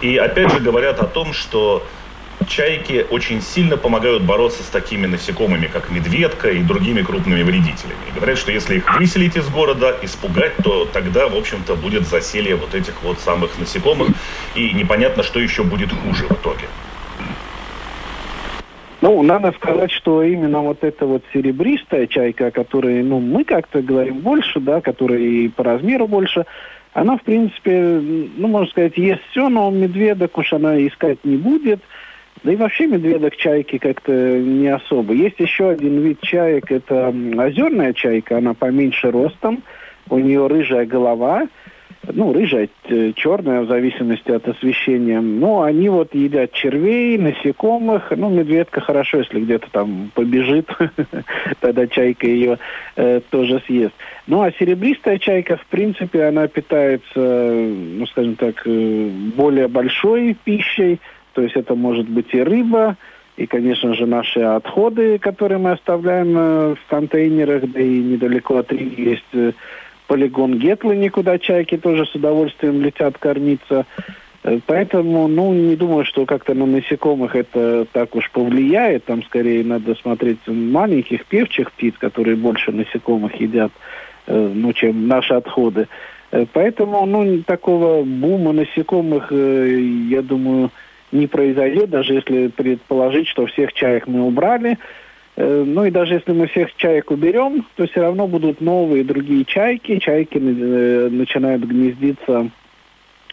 И 0.00 0.16
опять 0.16 0.52
же 0.52 0.60
говорят 0.60 1.00
о 1.00 1.06
том, 1.06 1.32
что 1.32 1.86
чайки 2.50 3.06
очень 3.10 3.40
сильно 3.40 3.76
помогают 3.76 4.24
бороться 4.24 4.62
с 4.62 4.66
такими 4.66 5.06
насекомыми, 5.06 5.66
как 5.66 5.90
медведка 5.90 6.50
и 6.50 6.62
другими 6.62 7.00
крупными 7.02 7.42
вредителями. 7.42 8.00
И 8.10 8.14
говорят, 8.14 8.36
что 8.38 8.50
если 8.50 8.76
их 8.76 8.98
выселить 8.98 9.36
из 9.36 9.48
города, 9.48 9.96
испугать, 10.02 10.56
то 10.62 10.84
тогда, 10.92 11.28
в 11.28 11.36
общем-то, 11.36 11.76
будет 11.76 12.06
заселье 12.06 12.56
вот 12.56 12.74
этих 12.74 13.02
вот 13.02 13.20
самых 13.20 13.58
насекомых, 13.58 14.08
и 14.56 14.72
непонятно, 14.72 15.22
что 15.22 15.38
еще 15.38 15.62
будет 15.62 15.90
хуже 15.92 16.26
в 16.26 16.32
итоге. 16.32 16.66
Ну, 19.00 19.22
надо 19.22 19.52
сказать, 19.52 19.92
что 19.92 20.22
именно 20.22 20.60
вот 20.60 20.84
эта 20.84 21.06
вот 21.06 21.22
серебристая 21.32 22.06
чайка, 22.06 22.48
о 22.48 22.50
которой, 22.50 23.02
ну, 23.02 23.18
мы 23.18 23.44
как-то 23.44 23.80
говорим 23.80 24.18
больше, 24.18 24.60
да, 24.60 24.82
которая 24.82 25.20
и 25.20 25.48
по 25.48 25.62
размеру 25.62 26.06
больше, 26.06 26.44
она, 26.92 27.16
в 27.16 27.22
принципе, 27.22 27.80
ну, 28.36 28.48
можно 28.48 28.68
сказать, 28.68 28.98
есть 28.98 29.22
все, 29.30 29.48
но 29.48 29.70
медведок 29.70 30.36
уж 30.36 30.52
она 30.52 30.76
искать 30.84 31.24
не 31.24 31.36
будет– 31.36 31.80
да 32.42 32.52
и 32.52 32.56
вообще 32.56 32.86
медведок 32.86 33.36
чайки 33.36 33.78
как-то 33.78 34.12
не 34.12 34.68
особо. 34.68 35.12
Есть 35.12 35.38
еще 35.38 35.70
один 35.70 36.00
вид 36.00 36.20
чаек, 36.22 36.70
это 36.70 37.08
озерная 37.08 37.92
чайка, 37.92 38.38
она 38.38 38.54
поменьше 38.54 39.10
ростом, 39.10 39.62
у 40.08 40.18
нее 40.18 40.46
рыжая 40.46 40.86
голова, 40.86 41.46
ну, 42.02 42.32
рыжая, 42.32 42.68
черная, 43.14 43.60
в 43.60 43.66
зависимости 43.66 44.30
от 44.30 44.48
освещения. 44.48 45.20
Но 45.20 45.62
они 45.62 45.88
вот 45.88 46.14
едят 46.14 46.52
червей, 46.52 47.18
насекомых. 47.18 48.10
Ну, 48.16 48.30
медведка 48.30 48.80
хорошо, 48.80 49.18
если 49.18 49.40
где-то 49.40 49.68
там 49.70 50.10
побежит, 50.14 50.68
тогда 51.60 51.86
чайка 51.86 52.26
ее 52.26 52.58
э, 52.96 53.20
тоже 53.30 53.62
съест. 53.66 53.94
Ну, 54.26 54.42
а 54.42 54.50
серебристая 54.52 55.18
чайка, 55.18 55.56
в 55.56 55.66
принципе, 55.66 56.24
она 56.24 56.48
питается, 56.48 57.02
ну, 57.16 58.06
скажем 58.06 58.36
так, 58.36 58.62
э, 58.64 59.10
более 59.36 59.68
большой 59.68 60.36
пищей, 60.42 61.00
то 61.32 61.42
есть 61.42 61.56
это 61.56 61.74
может 61.74 62.08
быть 62.08 62.32
и 62.32 62.42
рыба, 62.42 62.96
и, 63.40 63.46
конечно 63.46 63.94
же, 63.94 64.04
наши 64.04 64.40
отходы, 64.40 65.18
которые 65.18 65.56
мы 65.56 65.72
оставляем 65.72 66.36
э, 66.36 66.74
в 66.74 66.90
контейнерах, 66.90 67.72
да 67.72 67.80
и 67.80 67.98
недалеко 67.98 68.58
от 68.58 68.70
Риги 68.70 69.00
есть 69.00 69.24
э, 69.32 69.52
полигон 70.08 70.58
Гетлы, 70.58 71.08
куда 71.08 71.38
чайки 71.38 71.78
тоже 71.78 72.04
с 72.04 72.14
удовольствием 72.14 72.82
летят 72.82 73.16
кормиться. 73.16 73.86
Э, 74.42 74.58
поэтому, 74.66 75.26
ну, 75.26 75.54
не 75.54 75.74
думаю, 75.74 76.04
что 76.04 76.26
как-то 76.26 76.52
на 76.52 76.66
насекомых 76.66 77.34
это 77.34 77.86
так 77.90 78.14
уж 78.14 78.30
повлияет. 78.30 79.06
Там 79.06 79.22
скорее 79.22 79.64
надо 79.64 79.94
смотреть 79.94 80.46
маленьких 80.46 81.24
певчих 81.24 81.72
птиц, 81.72 81.94
которые 81.98 82.36
больше 82.36 82.72
насекомых 82.72 83.40
едят, 83.40 83.72
ну, 84.26 84.70
чем 84.74 85.08
наши 85.08 85.32
отходы. 85.32 85.88
Поэтому, 86.52 87.06
ну, 87.06 87.42
такого 87.44 88.02
бума 88.02 88.52
насекомых, 88.52 89.32
я 89.32 90.20
думаю, 90.20 90.70
не 91.12 91.26
произойдет, 91.26 91.90
даже 91.90 92.14
если 92.14 92.48
предположить, 92.48 93.28
что 93.28 93.46
всех 93.46 93.72
чаек 93.72 94.06
мы 94.06 94.22
убрали. 94.22 94.78
Э, 95.36 95.64
ну 95.66 95.84
и 95.84 95.90
даже 95.90 96.14
если 96.14 96.32
мы 96.32 96.46
всех 96.46 96.74
чаек 96.76 97.10
уберем, 97.10 97.66
то 97.76 97.86
все 97.86 98.02
равно 98.02 98.26
будут 98.26 98.60
новые 98.60 99.04
другие 99.04 99.44
чайки. 99.44 99.98
Чайки 99.98 100.38
э, 100.38 101.08
начинают 101.10 101.62
гнездиться 101.62 102.50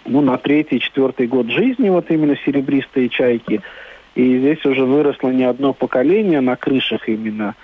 ну, 0.05 0.21
на 0.21 0.37
третий, 0.37 0.79
четвертый 0.79 1.27
год 1.27 1.49
жизни, 1.49 1.89
вот 1.89 2.09
именно 2.09 2.35
серебристые 2.45 3.09
чайки. 3.09 3.61
И 4.15 4.39
здесь 4.39 4.65
уже 4.65 4.83
выросло 4.83 5.29
не 5.29 5.43
одно 5.43 5.73
поколение 5.73 6.41
на 6.41 6.55
крышах 6.55 7.07
именно 7.07 7.55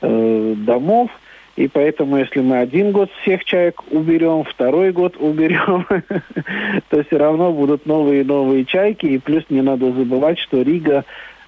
э, 0.00 0.54
домов. 0.58 1.10
И 1.56 1.68
поэтому, 1.68 2.16
если 2.16 2.40
мы 2.40 2.58
один 2.58 2.92
год 2.92 3.10
всех 3.22 3.44
чаек 3.44 3.82
уберем, 3.90 4.44
второй 4.44 4.92
год 4.92 5.16
уберем, 5.18 5.86
то 6.88 7.04
все 7.04 7.16
равно 7.18 7.52
будут 7.52 7.84
новые 7.84 8.22
и 8.22 8.24
новые 8.24 8.64
чайки. 8.64 9.06
И 9.06 9.18
плюс 9.18 9.44
не 9.50 9.60
надо 9.60 9.92
забывать, 9.92 10.38
что 10.38 10.62
Рига 10.62 11.04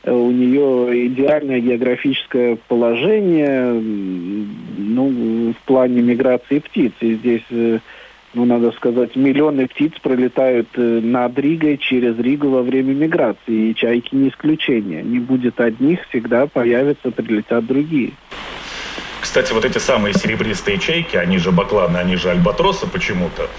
у 0.07 0.31
нее 0.31 1.07
идеальное 1.07 1.61
географическое 1.61 2.59
положение 2.69 3.73
ну, 3.73 5.53
в 5.53 5.67
плане 5.67 6.03
миграции 6.03 6.59
птиц. 6.59 6.93
И 7.01 7.15
здесь, 7.15 7.45
э, 7.51 7.79
ну, 8.35 8.45
надо 8.45 8.73
сказать, 8.73 9.17
миллионы 9.17 9.67
птиц 9.67 9.93
пролетают 10.03 10.69
э, 10.77 11.01
над 11.03 11.39
Ригой, 11.39 11.79
через 11.79 12.19
Ригу 12.19 12.51
во 12.51 12.63
время 12.63 12.93
миграции. 12.93 13.71
И 13.71 13.75
чайки 13.75 14.15
не 14.15 14.29
исключение. 14.29 15.03
Не 15.03 15.21
будет 15.21 15.59
одних, 15.59 16.07
всегда 16.09 16.47
появятся, 16.47 17.11
прилетят 17.11 17.65
другие. 17.65 18.11
Кстати, 19.35 19.53
вот 19.53 19.65
эти 19.65 19.79
самые 19.79 20.15
серебристые 20.15 20.79
чайки, 20.79 21.17
они 21.17 21.39
же 21.39 21.51
бакланы, 21.51 21.97
они 21.97 22.15
же 22.15 22.31
альбатросы 22.31 22.87
почему-то, 22.87 23.51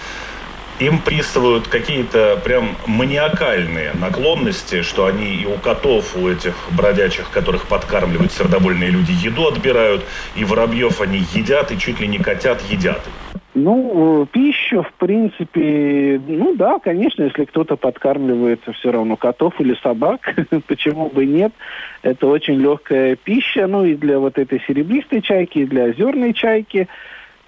им 0.80 1.00
присваивают 1.00 1.68
какие-то 1.68 2.40
прям 2.46 2.78
маниакальные 2.86 3.92
наклонности, 3.96 4.84
что 4.84 5.06
они 5.06 5.36
и 5.36 5.46
у 5.46 5.58
котов, 5.58 6.16
у 6.16 6.30
этих 6.30 6.54
бродячих, 6.72 7.30
которых 7.30 7.66
подкармливают 7.68 8.32
сердобольные 8.32 8.90
люди, 8.90 9.12
еду 9.12 9.50
отбирают, 9.50 10.06
и 10.36 10.46
воробьев 10.46 11.02
они 11.02 11.26
едят, 11.34 11.74
и 11.74 11.78
чуть 11.78 12.00
ли 12.00 12.08
не 12.08 12.20
котят 12.20 12.62
едят. 12.70 13.02
Ну, 13.56 14.28
пищу, 14.32 14.84
в 14.84 14.94
принципе, 14.94 16.22
ну 16.28 16.56
да, 16.56 16.78
конечно, 16.80 17.24
если 17.24 17.46
кто-то 17.46 17.78
подкармливается 17.78 18.74
все 18.74 18.92
равно 18.92 19.16
котов 19.16 19.60
или 19.60 19.76
собак, 19.82 20.36
почему 20.68 21.10
бы 21.10 21.26
нет. 21.26 21.54
Это 22.04 22.28
очень 22.28 22.56
легкая 22.56 23.16
пища, 23.16 23.66
ну 23.66 23.86
и 23.86 23.96
для 23.96 24.20
вот 24.20 24.38
этой 24.38 24.62
серебристой 24.68 25.22
чайки, 25.22 25.60
и 25.60 25.66
для 25.66 25.86
озерной 25.86 26.34
чайки– 26.34 26.88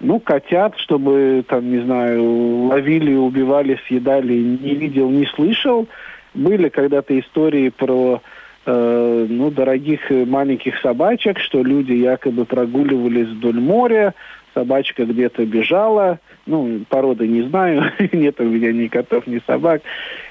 ну, 0.00 0.20
котят, 0.20 0.78
чтобы, 0.78 1.44
там, 1.48 1.70
не 1.70 1.80
знаю, 1.82 2.66
ловили, 2.66 3.14
убивали, 3.14 3.80
съедали, 3.86 4.34
не 4.34 4.74
видел, 4.74 5.10
не 5.10 5.26
слышал. 5.26 5.88
Были 6.34 6.68
когда-то 6.68 7.18
истории 7.18 7.70
про, 7.70 8.22
э, 8.66 9.26
ну, 9.28 9.50
дорогих 9.50 10.08
маленьких 10.10 10.78
собачек, 10.80 11.40
что 11.40 11.62
люди 11.62 11.92
якобы 11.92 12.44
прогуливались 12.44 13.28
вдоль 13.28 13.58
моря, 13.58 14.14
собачка 14.58 15.04
где-то 15.04 15.46
бежала, 15.46 16.18
ну, 16.46 16.80
породы 16.88 17.28
не 17.28 17.42
знаю, 17.42 17.92
нет 18.12 18.40
у 18.40 18.44
меня 18.44 18.72
ни 18.72 18.88
котов, 18.88 19.26
ни 19.28 19.40
собак. 19.46 19.82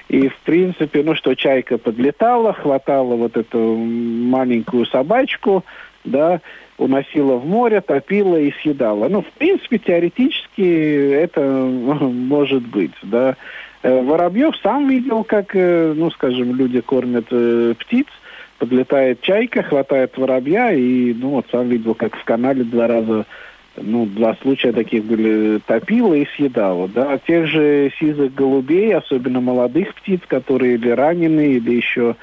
И, 0.08 0.28
в 0.28 0.36
принципе, 0.44 1.02
ну, 1.02 1.14
что 1.14 1.34
чайка 1.34 1.78
подлетала, 1.78 2.52
хватала 2.52 3.14
вот 3.14 3.36
эту 3.36 3.58
маленькую 3.58 4.84
собачку, 4.86 5.64
да, 6.04 6.40
уносила 6.76 7.36
в 7.36 7.46
море, 7.46 7.80
топила 7.80 8.36
и 8.36 8.52
съедала. 8.62 9.08
Ну, 9.08 9.22
в 9.22 9.30
принципе, 9.38 9.78
теоретически 9.78 11.12
это 11.12 11.40
может 11.40 12.66
быть, 12.66 12.94
да. 13.02 13.36
Э, 13.82 14.02
Воробьев 14.02 14.56
сам 14.62 14.88
видел, 14.88 15.24
как, 15.24 15.54
э, 15.54 15.94
ну, 15.96 16.10
скажем, 16.10 16.54
люди 16.54 16.80
кормят 16.80 17.26
э, 17.30 17.74
птиц, 17.78 18.06
подлетает 18.58 19.20
чайка, 19.20 19.62
хватает 19.62 20.18
воробья, 20.18 20.72
и, 20.72 21.14
ну, 21.14 21.30
вот 21.30 21.46
сам 21.50 21.68
видел, 21.68 21.94
как 21.94 22.16
в 22.16 22.24
канале 22.24 22.64
два 22.64 22.88
раза, 22.88 23.24
ну, 23.82 24.06
два 24.06 24.36
случая 24.42 24.72
таких 24.72 25.04
были, 25.04 25.60
топила 25.66 26.14
и 26.14 26.26
съедала, 26.36 26.88
да. 26.88 27.18
Тех 27.18 27.46
же 27.46 27.92
сизых 27.98 28.34
голубей, 28.34 28.94
особенно 28.94 29.40
молодых 29.40 29.94
птиц, 29.94 30.20
которые 30.26 30.74
или 30.74 30.90
ранены, 30.90 31.52
или 31.54 31.74
еще 31.74 32.16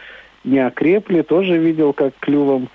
не 0.43 0.59
окрепли, 0.59 1.21
тоже 1.21 1.57
видел, 1.57 1.93
как 1.93 2.13
клювом 2.19 2.69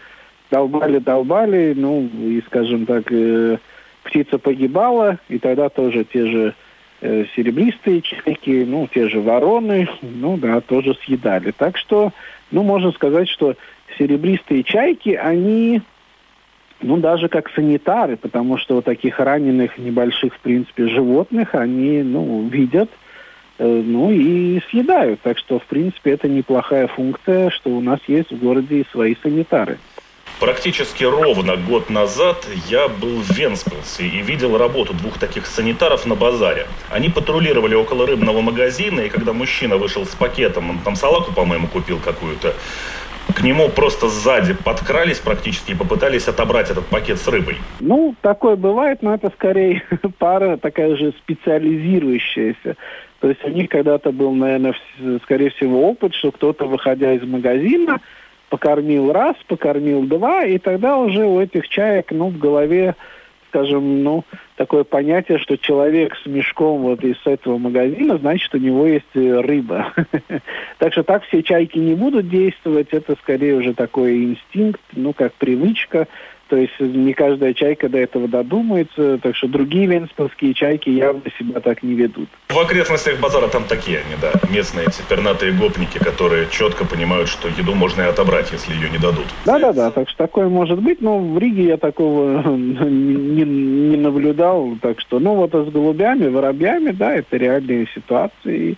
долбали, 0.51 0.99
долбали, 0.99 1.75
ну, 1.77 2.09
и, 2.21 2.43
скажем 2.47 2.87
так, 2.87 3.11
э, 3.11 3.59
птица 4.03 4.39
погибала, 4.39 5.19
и 5.29 5.39
тогда 5.39 5.69
тоже 5.69 6.05
те 6.05 6.27
же 6.27 6.55
э, 7.01 7.25
серебристые 7.37 8.03
чайки, 8.03 8.65
ну, 8.67 8.89
те 8.93 9.09
же 9.09 9.21
вороны, 9.21 9.89
ну, 10.03 10.37
да, 10.37 10.61
тоже 10.61 10.97
съедали. 11.05 11.53
Так 11.53 11.79
что, 11.79 12.13
ну, 12.51 12.63
можно 12.63 12.93
сказать, 12.93 13.29
что 13.29 13.55
серебристые 13.99 14.65
чайки, 14.65 15.11
они, 15.11 15.83
ну, 16.83 16.97
даже 16.97 17.29
как 17.29 17.51
санитары, 17.51 18.17
потому 18.17 18.59
что 18.59 18.77
вот 18.77 18.85
таких 18.85 19.19
раненых 19.19 19.79
небольших, 19.79 20.35
в 20.35 20.41
принципе, 20.41 20.89
животных, 20.89 21.55
они, 21.55 22.03
ну, 22.03 22.49
видят, 22.49 22.91
э, 23.59 23.67
ну, 23.67 24.11
и 24.11 24.61
съедают. 24.71 25.21
Так 25.21 25.39
что, 25.39 25.59
в 25.59 25.65
принципе, 25.65 26.13
это 26.13 26.29
неплохая 26.29 26.87
функция, 26.87 27.51
что 27.51 27.71
у 27.71 27.81
нас 27.81 28.01
есть 28.07 28.31
в 28.31 28.39
городе 28.43 28.85
свои 28.93 29.15
санитары. 29.23 29.79
Практически 30.41 31.05
ровно 31.05 31.57
год 31.59 31.91
назад 31.91 32.47
я 32.71 32.89
был 32.89 33.21
в 33.21 33.31
Венспилсе 33.31 34.05
и 34.05 34.23
видел 34.23 34.57
работу 34.57 34.95
двух 34.95 35.19
таких 35.19 35.45
санитаров 35.45 36.07
на 36.07 36.15
базаре. 36.15 36.67
Они 36.91 37.11
патрулировали 37.11 37.75
около 37.75 38.07
рыбного 38.07 38.41
магазина, 38.41 39.01
и 39.01 39.11
когда 39.11 39.35
мужчина 39.35 39.77
вышел 39.77 40.07
с 40.07 40.15
пакетом, 40.15 40.71
он 40.71 40.79
там 40.79 40.97
салаку, 40.97 41.35
по-моему, 41.35 41.67
купил 41.67 41.99
какую-то, 41.99 42.55
к 43.33 43.43
нему 43.43 43.69
просто 43.69 44.09
сзади 44.09 44.55
подкрались 44.55 45.19
практически 45.19 45.73
и 45.73 45.75
попытались 45.75 46.29
отобрать 46.29 46.71
этот 46.71 46.87
пакет 46.87 47.19
с 47.19 47.29
рыбой. 47.29 47.57
Ну, 47.81 48.15
такое 48.21 48.57
бывает, 48.57 49.03
но 49.03 49.15
это 49.15 49.31
скорее 49.31 49.83
пара 50.19 50.57
такая 50.57 50.97
же 50.97 51.13
специализирующаяся. 51.23 52.77
То 53.21 53.29
есть 53.29 53.45
у 53.45 53.49
них 53.49 53.69
когда-то 53.69 54.13
был, 54.13 54.33
наверное, 54.33 54.75
скорее 55.23 55.51
всего, 55.51 55.89
опыт, 55.91 56.15
что 56.15 56.33
кто-то, 56.33 56.65
выходя 56.65 57.13
из 57.13 57.23
магазина, 57.23 58.01
покормил 58.49 59.13
раз, 59.13 59.37
покормил 59.47 60.03
два, 60.03 60.45
и 60.45 60.59
тогда 60.59 60.97
уже 60.97 61.25
у 61.25 61.41
этих 61.41 61.69
чаек, 61.69 62.07
ну, 62.11 62.29
в 62.29 62.39
голове, 62.39 62.97
скажем, 63.51 64.03
ну, 64.05 64.25
такое 64.57 64.85
понятие, 64.85 65.39
что 65.39 65.59
человек 65.59 66.17
с 66.23 66.27
мешком 66.27 66.83
вот 66.83 67.03
из 67.03 67.17
этого 67.25 67.59
магазина, 67.59 68.17
значит, 68.19 68.55
у 68.55 68.59
него 68.59 68.87
есть 68.87 69.05
э, 69.15 69.41
рыба. 69.41 69.93
Так 70.79 70.93
что 70.95 71.03
так 71.03 71.25
все 71.25 71.43
чайки 71.43 71.79
не 71.79 71.95
будут 71.95 72.31
действовать, 72.31 72.89
это 72.93 73.15
скорее 73.17 73.57
уже 73.57 73.75
такой 73.75 74.25
инстинкт, 74.25 74.81
ну, 74.93 75.13
как 75.13 75.35
привычка, 75.35 76.09
то 76.51 76.57
есть 76.57 76.79
не 76.81 77.15
каждая 77.15 77.55
чайка 77.55 77.89
до 77.89 77.99
этого 77.99 78.27
додумается, 78.27 79.19
так 79.19 79.37
что 79.37 79.47
другие 79.47 79.87
венспилские 79.87 80.53
чайки 80.53 80.91
явно 80.91 81.23
себя 81.39 81.61
так 81.61 81.85
не 81.85 81.95
ведут. 81.95 82.29
В 82.49 82.59
окрестностях 82.59 83.21
базара 83.21 83.47
там 83.47 83.65
такие 83.65 83.99
они, 84.01 84.17
да, 84.21 84.33
местные 84.53 84.87
эти 84.89 85.01
пернатые 85.09 85.53
гопники, 85.53 85.99
которые 85.99 86.49
четко 86.51 86.85
понимают, 86.85 87.29
что 87.29 87.47
еду 87.49 87.75
можно 87.75 88.03
и 88.03 88.07
отобрать, 88.07 88.51
если 88.51 88.75
ее 88.75 88.91
не 88.91 88.99
дадут. 88.99 89.27
Да-да-да, 89.47 89.93
так 89.93 90.09
что 90.09 90.19
такое 90.19 90.49
может 90.49 90.83
быть, 90.83 91.01
но 91.01 91.21
в 91.21 91.39
Риге 91.39 91.67
я 91.67 91.77
такого 91.77 92.43
не, 92.57 93.45
не 93.45 93.97
наблюдал, 93.97 94.77
так 94.83 95.01
что, 95.01 95.21
ну 95.21 95.37
вот 95.37 95.55
а 95.55 95.65
с 95.65 95.69
голубями, 95.69 96.27
воробьями, 96.27 96.91
да, 96.91 97.15
это 97.15 97.37
реальные 97.37 97.87
ситуации. 97.95 98.77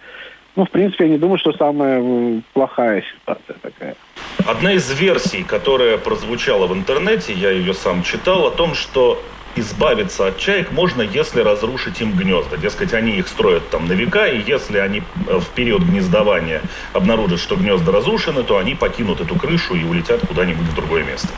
Ну, 0.55 0.67
в 0.67 0.71
принципе, 0.71 1.05
я 1.05 1.11
не 1.11 1.19
думаю, 1.19 1.39
что 1.39 1.53
самая 1.53 2.01
э, 2.03 2.41
плохая 2.53 3.03
ситуация 3.03 3.57
такая. 3.63 3.97
Одна 4.47 4.73
из 4.73 4.91
версий, 4.99 5.45
которая 5.45 5.97
прозвучала 5.97 6.67
в 6.67 6.75
интернете, 6.75 7.33
я 7.33 7.51
ее 7.51 7.73
сам 7.73 8.03
читал, 8.03 8.47
о 8.47 8.51
том, 8.51 8.75
что 8.75 9.23
избавиться 9.57 10.27
от 10.27 10.39
чаек 10.39 10.71
можно, 10.73 11.03
если 11.03 11.41
разрушить 11.41 12.01
им 12.01 12.13
гнезда. 12.13 12.59
Дескать, 12.59 12.93
они 12.93 13.19
их 13.19 13.29
строят 13.29 13.69
там 13.71 13.87
на 13.87 13.93
века, 13.93 14.27
и 14.27 14.43
если 14.47 14.79
они 14.79 15.03
э, 15.27 15.39
в 15.39 15.49
период 15.55 15.83
гнездования 15.83 16.61
обнаружат, 16.93 17.41
что 17.41 17.57
гнезда 17.57 17.91
разрушены, 17.91 18.43
то 18.43 18.59
они 18.59 18.75
покинут 18.75 19.23
эту 19.23 19.37
крышу 19.37 19.75
и 19.75 19.85
улетят 19.85 20.21
куда-нибудь 20.27 20.67
в 20.67 20.75
другое 20.75 21.05
место. 21.05 21.29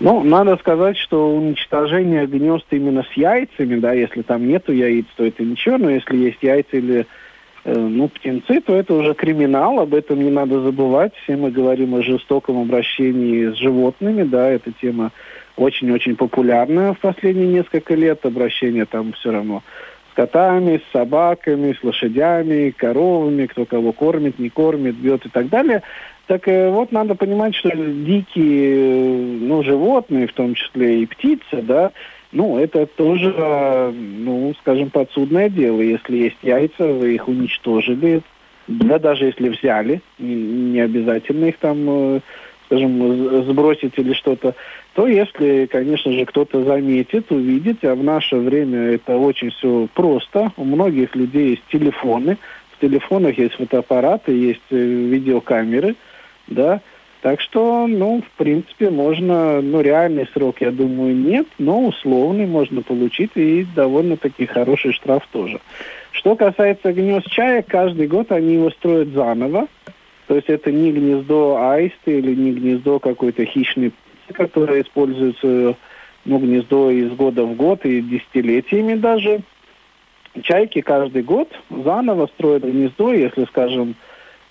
Ну, 0.00 0.22
надо 0.22 0.56
сказать, 0.56 0.96
что 0.98 1.34
уничтожение 1.34 2.26
гнезд 2.26 2.66
именно 2.70 3.02
с 3.02 3.16
яйцами, 3.16 3.78
да, 3.78 3.92
если 3.92 4.22
там 4.22 4.46
нету 4.46 4.72
яиц, 4.72 5.06
то 5.16 5.24
это 5.24 5.42
ничего, 5.42 5.78
но 5.78 5.90
если 5.90 6.16
есть 6.16 6.38
яйца 6.42 6.76
или 6.76 7.06
ну, 7.74 8.08
птенцы, 8.08 8.60
то 8.60 8.74
это 8.74 8.94
уже 8.94 9.14
криминал, 9.14 9.80
об 9.80 9.94
этом 9.94 10.22
не 10.22 10.30
надо 10.30 10.60
забывать. 10.60 11.12
Все 11.22 11.36
мы 11.36 11.50
говорим 11.50 11.94
о 11.94 12.02
жестоком 12.02 12.60
обращении 12.60 13.50
с 13.50 13.56
животными, 13.56 14.22
да, 14.22 14.48
эта 14.48 14.72
тема 14.72 15.10
очень-очень 15.56 16.16
популярная 16.16 16.92
в 16.92 16.98
последние 16.98 17.48
несколько 17.48 17.94
лет, 17.94 18.24
обращение 18.24 18.84
там 18.84 19.12
все 19.14 19.32
равно 19.32 19.62
с 20.10 20.14
котами, 20.14 20.78
с 20.78 20.92
собаками, 20.92 21.76
с 21.78 21.82
лошадями, 21.82 22.70
коровами, 22.70 23.46
кто 23.46 23.64
кого 23.64 23.92
кормит, 23.92 24.38
не 24.38 24.48
кормит, 24.48 24.94
бьет 24.94 25.26
и 25.26 25.28
так 25.28 25.48
далее. 25.48 25.82
Так 26.26 26.48
э, 26.48 26.70
вот, 26.70 26.92
надо 26.92 27.14
понимать, 27.14 27.54
что 27.54 27.70
дикие 27.70 28.74
э, 28.74 29.38
ну, 29.40 29.62
животные, 29.62 30.26
в 30.26 30.32
том 30.32 30.54
числе 30.54 31.02
и 31.02 31.06
птицы, 31.06 31.62
да, 31.62 31.92
ну, 32.36 32.58
это 32.58 32.84
тоже, 32.84 33.34
ну, 33.94 34.54
скажем, 34.60 34.90
подсудное 34.90 35.48
дело. 35.48 35.80
Если 35.80 36.18
есть 36.18 36.36
яйца, 36.42 36.86
вы 36.86 37.14
их 37.14 37.28
уничтожили, 37.28 38.20
да, 38.68 38.98
даже 38.98 39.24
если 39.24 39.48
взяли, 39.48 40.02
не, 40.18 40.34
не 40.34 40.80
обязательно 40.80 41.46
их 41.46 41.56
там, 41.56 41.78
э, 41.88 42.20
скажем, 42.66 43.44
сбросить 43.44 43.94
или 43.96 44.12
что-то, 44.12 44.54
то 44.92 45.06
если, 45.06 45.64
конечно 45.64 46.12
же, 46.12 46.26
кто-то 46.26 46.62
заметит, 46.62 47.32
увидит, 47.32 47.82
а 47.84 47.94
в 47.94 48.04
наше 48.04 48.36
время 48.36 48.80
это 48.94 49.16
очень 49.16 49.50
все 49.50 49.88
просто, 49.94 50.52
у 50.58 50.64
многих 50.64 51.16
людей 51.16 51.50
есть 51.50 51.62
телефоны, 51.72 52.36
в 52.72 52.80
телефонах 52.82 53.38
есть 53.38 53.54
фотоаппараты, 53.54 54.32
есть 54.32 54.60
э, 54.70 54.76
видеокамеры, 54.76 55.94
да, 56.48 56.82
так 57.26 57.40
что, 57.40 57.88
ну, 57.88 58.22
в 58.22 58.38
принципе, 58.38 58.88
можно, 58.88 59.60
ну, 59.60 59.80
реальный 59.80 60.28
срок, 60.32 60.60
я 60.60 60.70
думаю, 60.70 61.12
нет, 61.16 61.48
но 61.58 61.86
условный 61.86 62.46
можно 62.46 62.82
получить 62.82 63.32
и 63.34 63.66
довольно-таки 63.74 64.46
хороший 64.46 64.92
штраф 64.92 65.26
тоже. 65.32 65.58
Что 66.12 66.36
касается 66.36 66.92
гнезд 66.92 67.28
чая, 67.28 67.64
каждый 67.66 68.06
год 68.06 68.30
они 68.30 68.54
его 68.54 68.70
строят 68.70 69.08
заново, 69.08 69.66
То 70.28 70.36
есть 70.36 70.48
это 70.48 70.70
не 70.70 70.92
гнездо 70.92 71.68
аиста 71.68 72.12
или 72.12 72.32
не 72.32 72.52
гнездо 72.52 73.00
какой-то 73.00 73.44
хищной 73.44 73.92
которое 74.32 74.82
используется 74.82 75.74
ну, 76.24 76.38
гнездо 76.38 76.92
из 76.92 77.10
года 77.10 77.42
в 77.42 77.56
год 77.56 77.84
и 77.86 78.02
десятилетиями 78.02 78.94
даже. 78.94 79.40
Чайки 80.44 80.80
каждый 80.80 81.24
год 81.24 81.48
заново 81.70 82.28
строят 82.28 82.62
гнездо, 82.62 83.12
если, 83.12 83.46
скажем, 83.46 83.96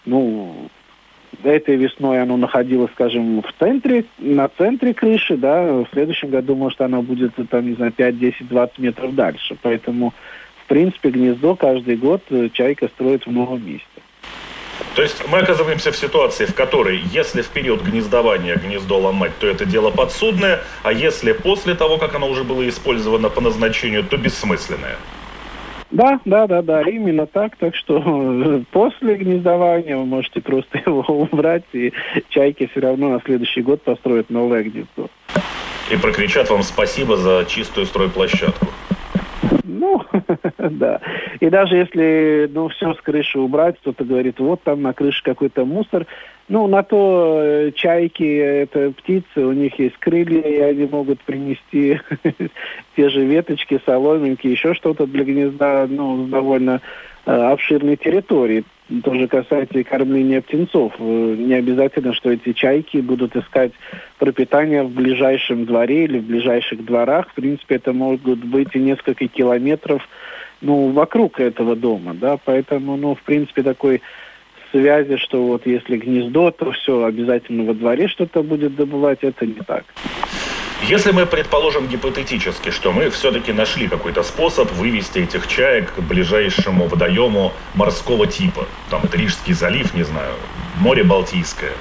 ну, 0.04 0.68
этой 1.44 1.76
весной 1.76 2.22
оно 2.22 2.38
находилось, 2.38 2.92
скажем, 2.94 3.42
в 3.42 3.54
центре, 3.60 4.06
на 4.18 4.48
центре 4.48 4.94
крыши, 4.94 5.38
да, 5.38 5.64
в 5.64 5.88
следующем 5.92 6.30
году, 6.30 6.56
может, 6.56 6.82
оно 6.82 7.02
будет, 7.02 7.34
там, 7.50 7.68
не 7.68 7.76
знаю, 7.76 7.92
5, 7.92 8.20
10, 8.20 8.48
20 8.48 8.80
метров 8.80 9.16
дальше. 9.16 9.58
Поэтому, 9.62 10.14
в 10.64 10.68
принципе, 10.68 11.10
гнездо 11.10 11.56
каждый 11.56 11.98
год 11.98 12.22
э, 12.30 12.50
чайка 12.54 12.88
строит 12.88 13.26
в 13.26 13.32
новом 13.32 13.66
месте. 13.66 13.86
То 14.96 15.02
есть 15.02 15.28
мы 15.28 15.40
оказываемся 15.40 15.92
в 15.92 15.98
ситуации, 15.98 16.46
в 16.46 16.54
которой, 16.54 17.02
если 17.12 17.42
в 17.42 17.50
период 17.50 17.82
гнездования 17.82 18.56
гнездо 18.56 18.98
ломать, 18.98 19.32
то 19.40 19.48
это 19.48 19.66
дело 19.66 19.92
подсудное, 19.92 20.62
а 20.84 20.92
если 20.92 21.34
после 21.34 21.76
того, 21.76 21.98
как 21.98 22.16
оно 22.16 22.30
уже 22.30 22.44
было 22.44 22.68
использовано 22.68 23.30
по 23.30 23.42
назначению, 23.42 24.04
то 24.04 24.18
бессмысленное. 24.18 24.96
Да, 25.92 26.20
да, 26.26 26.48
да, 26.48 26.62
да, 26.62 26.82
именно 26.82 27.26
так. 27.28 27.56
Так 27.58 27.76
что 27.76 28.02
э, 28.06 28.62
после 28.72 29.16
гнездования 29.16 29.96
вы 29.96 30.06
можете 30.06 30.42
просто 30.42 30.78
его 30.86 31.02
убрать, 31.02 31.66
и 31.74 31.94
чайки 32.30 32.68
все 32.68 32.80
равно 32.80 33.10
на 33.10 33.22
следующий 33.22 33.62
год 33.62 33.82
построят 33.84 34.30
новое 34.30 34.64
гнездо. 34.64 35.10
И 35.92 35.98
прокричат 35.98 36.50
вам 36.50 36.64
спасибо 36.64 37.16
за 37.16 37.46
чистую 37.48 37.86
стройплощадку. 37.86 38.68
Ну, 39.64 40.02
да. 40.58 41.00
И 41.40 41.50
даже 41.50 41.76
если, 41.76 42.50
ну, 42.52 42.70
все 42.70 42.94
с 42.94 43.02
крыши 43.02 43.40
убрать, 43.40 43.78
кто-то 43.82 44.04
говорит, 44.04 44.40
вот 44.40 44.64
там 44.64 44.82
на 44.82 44.94
крыше 44.94 45.22
какой-то 45.24 45.66
мусор, 45.66 46.08
ну, 46.48 46.68
на 46.68 46.84
то 46.84 47.42
э, 47.42 47.72
чайки, 47.72 48.24
это 48.24 48.92
птицы, 48.92 49.46
у 49.46 49.52
них 49.52 49.80
есть 49.80 49.98
крылья, 49.98 50.42
и 50.42 50.60
они 50.60 50.86
могут 50.86 51.20
принести 51.22 52.00
те 52.96 53.10
же 53.10 53.26
веточки, 53.26 53.82
соломинки, 53.86 54.48
еще 54.48 54.76
что-то 54.76 55.08
для 55.08 55.24
гнезда, 55.24 55.88
ну, 55.90 56.28
довольно 56.28 56.82
э, 57.26 57.32
обширной 57.32 57.96
территории. 57.96 58.64
Тоже 59.04 59.28
касается 59.28 59.80
и 59.80 59.84
кормления 59.84 60.42
птенцов. 60.42 60.94
Э, 61.00 61.36
не 61.36 61.56
обязательно, 61.56 62.14
что 62.14 62.32
эти 62.32 62.54
чайки 62.54 62.98
будут 62.98 63.36
искать 63.36 63.72
пропитание 64.20 64.84
в 64.84 64.92
ближайшем 64.92 65.66
дворе 65.66 66.04
или 66.04 66.20
в 66.20 66.26
ближайших 66.26 66.86
дворах. 66.86 67.30
В 67.30 67.34
принципе, 67.34 67.78
это 67.78 67.92
могут 67.92 68.46
быть 68.46 68.70
и 68.76 68.80
несколько 68.80 69.28
километров 69.28 70.08
ну, 70.62 70.90
вокруг 70.90 71.40
этого 71.40 71.76
дома, 71.76 72.14
да, 72.14 72.38
поэтому, 72.44 72.96
ну, 72.96 73.16
в 73.16 73.22
принципе, 73.22 73.62
такой 73.62 74.02
связи, 74.76 75.18
что 75.18 75.42
вот 75.46 75.66
если 75.66 75.98
гнездо, 75.98 76.52
то 76.52 76.72
все, 76.72 77.06
обязательно 77.06 77.64
во 77.64 77.74
дворе 77.74 78.08
что-то 78.10 78.44
будет 78.44 78.76
добывать, 78.76 79.20
это 79.22 79.46
не 79.46 79.62
так. 79.66 79.86
Если 80.90 81.12
мы 81.12 81.26
предположим 81.26 81.88
гипотетически, 81.88 82.70
что 82.72 82.92
мы 82.92 83.10
все-таки 83.10 83.54
нашли 83.54 83.88
какой-то 83.88 84.24
способ 84.24 84.70
вывести 84.74 85.20
этих 85.20 85.48
чаек 85.48 85.94
к 85.96 86.00
ближайшему 86.02 86.88
водоему 86.88 87.54
морского 87.74 88.28
типа, 88.28 88.68
там 88.90 89.02
это 89.04 89.18
Рижский 89.18 89.54
залив, 89.54 89.94
не 89.96 90.04
знаю, 90.04 90.34
море 90.80 91.04
Балтийское, 91.04 91.72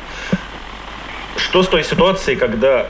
что 1.37 1.62
с 1.64 1.68
той 1.68 1.83
ситуацией, 1.83 2.37
когда 2.37 2.87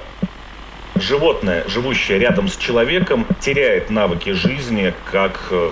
животное, 0.97 1.65
живущее 1.67 2.19
рядом 2.19 2.49
с 2.49 2.57
человеком, 2.57 3.27
теряет 3.41 3.91
навыки 3.91 4.31
жизни, 4.31 4.93
как 5.11 5.49
э, 5.51 5.71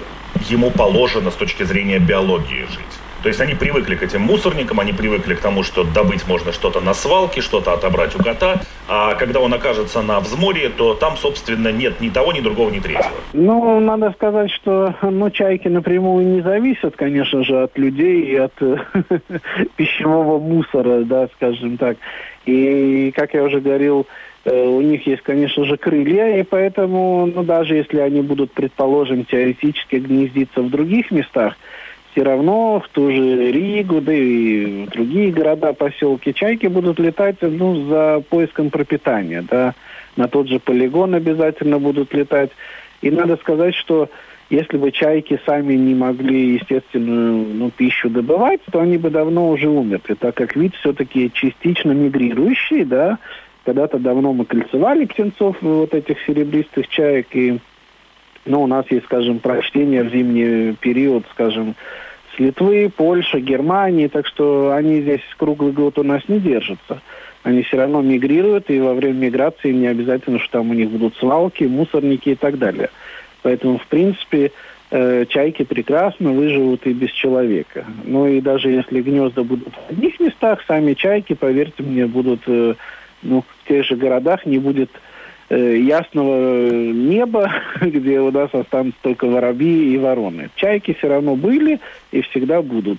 ему 0.49 0.71
положено 0.71 1.31
с 1.31 1.35
точки 1.35 1.65
зрения 1.65 1.99
биологии 1.99 2.63
жить? 2.63 3.02
То 3.23 3.29
есть 3.29 3.41
они 3.41 3.55
привыкли 3.55 3.95
к 3.95 4.03
этим 4.03 4.23
мусорникам, 4.23 4.81
они 4.81 4.93
привыкли 4.93 5.35
к 5.35 5.41
тому, 5.41 5.63
что 5.63 5.85
добыть 5.85 6.27
можно 6.27 6.53
что-то 6.53 6.81
на 6.81 6.93
свалке, 6.93 7.41
что-то 7.41 7.73
отобрать 7.73 8.17
у 8.17 8.23
кота, 8.23 8.61
а 8.89 9.15
когда 9.15 9.39
он 9.41 9.55
окажется 9.55 10.03
на 10.03 10.19
взморье, 10.19 10.69
то 10.69 10.95
там, 10.95 11.17
собственно, 11.17 11.71
нет 11.71 12.01
ни 12.01 12.09
того, 12.09 12.33
ни 12.33 12.41
другого, 12.41 12.71
ни 12.71 12.81
третьего. 12.81 13.13
Ну, 13.33 13.79
надо 13.81 14.11
сказать, 14.13 14.51
что 14.51 14.95
ну, 15.03 15.31
чайки 15.31 15.69
напрямую 15.69 16.27
не 16.27 16.41
зависят, 16.41 16.97
конечно 16.97 17.45
же, 17.45 17.63
от 17.63 17.79
людей 17.79 18.23
и 18.23 18.37
от 18.37 18.53
пищевого 19.77 20.39
мусора, 20.39 21.03
да, 21.05 21.29
скажем 21.37 21.79
так. 21.79 21.97
И, 22.45 23.13
как 23.15 23.35
я 23.35 23.45
уже 23.45 23.61
говорил, 23.61 24.09
э, 24.45 24.67
у 24.67 24.81
них 24.81 25.07
есть, 25.07 25.23
конечно 25.23 25.65
же, 25.65 25.77
крылья, 25.77 26.41
и 26.41 26.43
поэтому, 26.43 27.27
ну, 27.33 27.45
даже 27.45 27.77
если 27.77 28.01
они 28.01 28.21
будут, 28.21 28.51
предположим, 28.51 29.25
теоретически 29.25 29.97
гнездиться 29.97 30.61
в 30.61 30.71
других 30.71 31.13
местах, 31.13 31.55
все 32.13 32.23
равно 32.23 32.81
в 32.81 32.89
ту 32.89 33.11
же 33.11 33.51
Ригу, 33.51 34.01
да 34.01 34.13
и 34.13 34.87
в 34.87 34.91
другие 34.91 35.33
города, 35.33 35.73
поселки, 35.73 36.35
чайки 36.35 36.67
будут 36.67 36.99
летать 36.99 37.37
ну, 37.41 37.87
за 37.89 38.23
поиском 38.29 38.71
пропитания. 38.71 39.45
Да. 39.49 39.75
На 40.17 40.29
тот 40.29 40.49
же 40.49 40.59
полигон 40.61 41.15
обязательно 41.15 41.79
будут 41.79 42.13
летать. 42.13 42.51
И 43.01 43.11
надо 43.11 43.37
сказать, 43.37 43.75
что 43.75 44.11
если 44.51 44.77
бы 44.77 44.93
чайки 44.93 45.41
сами 45.47 45.75
не 45.75 45.95
могли 45.95 46.55
естественную 46.55 47.47
ну, 47.55 47.71
пищу 47.71 48.11
добывать, 48.11 48.61
то 48.71 48.81
они 48.81 48.99
бы 48.99 49.09
давно 49.09 49.49
уже 49.49 49.69
умерли, 49.69 50.15
так 50.19 50.35
как 50.35 50.55
вид 50.55 50.75
все-таки 50.75 51.31
частично 51.33 51.93
мигрирующий, 51.93 52.85
да, 52.85 53.19
когда-то 53.65 53.99
давно 53.99 54.35
мы 54.35 54.45
кольцевали 54.45 55.07
птенцов 55.07 55.57
вот 55.63 55.95
этих 55.95 56.21
серебристых 56.27 56.89
чаек, 56.89 57.29
и 57.33 57.59
ну, 58.45 58.63
у 58.63 58.67
нас 58.67 58.85
есть, 58.91 59.05
скажем, 59.05 59.39
прочтение 59.39 60.03
в 60.03 60.11
зимний 60.11 60.75
период, 60.75 61.25
скажем, 61.33 61.75
с 62.35 62.39
Литвы, 62.39 62.91
Польши, 62.95 63.41
Германии, 63.41 64.09
так 64.09 64.27
что 64.27 64.73
они 64.73 65.03
здесь 65.03 65.21
круглый 65.37 65.73
год 65.73 65.99
у 65.99 66.03
нас 66.03 66.23
не 66.29 66.41
держатся. 66.41 67.01
Они 67.43 67.63
все 67.63 67.77
равно 67.77 68.03
мигрируют, 68.03 68.71
и 68.71 68.81
во 68.81 68.95
время 68.95 69.27
миграции 69.27 69.73
не 69.73 69.89
обязательно, 69.89 70.39
что 70.39 70.59
там 70.59 70.71
у 70.71 70.75
них 70.75 70.91
будут 70.91 71.17
свалки, 71.17 71.65
мусорники 71.65 72.31
и 72.31 72.35
так 72.35 72.59
далее. 72.59 72.91
Поэтому, 73.43 73.79
в 73.79 73.87
принципе, 73.87 74.53
э, 74.91 75.27
чайки 75.29 75.65
прекрасно 75.65 76.31
выживут 76.31 76.87
и 76.87 76.93
без 76.93 77.11
человека. 77.11 77.85
Ну 78.05 78.29
и 78.29 78.41
даже 78.41 78.71
если 78.71 79.03
гнезда 79.03 79.43
будут 79.43 79.75
в 79.75 79.91
одних 79.91 80.21
местах, 80.21 80.61
сами 80.69 80.95
чайки, 80.95 81.35
поверьте 81.35 81.83
мне, 81.83 82.07
будут 82.07 82.43
э, 82.47 82.75
ну, 83.23 83.43
в 83.43 83.69
тех 83.69 83.85
же 83.85 83.97
городах 83.97 84.47
не 84.47 84.59
будет 84.59 84.91
ясного 85.57 86.71
неба, 86.71 87.53
где 87.81 88.21
у 88.21 88.31
нас 88.31 88.51
останутся 88.53 88.99
только 89.03 89.27
воробьи 89.27 89.95
и 89.95 89.99
вороны. 89.99 90.51
Чайки 90.57 90.95
все 90.95 91.09
равно 91.09 91.37
были 91.37 91.81
и 92.11 92.23
всегда 92.23 92.63
будут. 92.63 92.99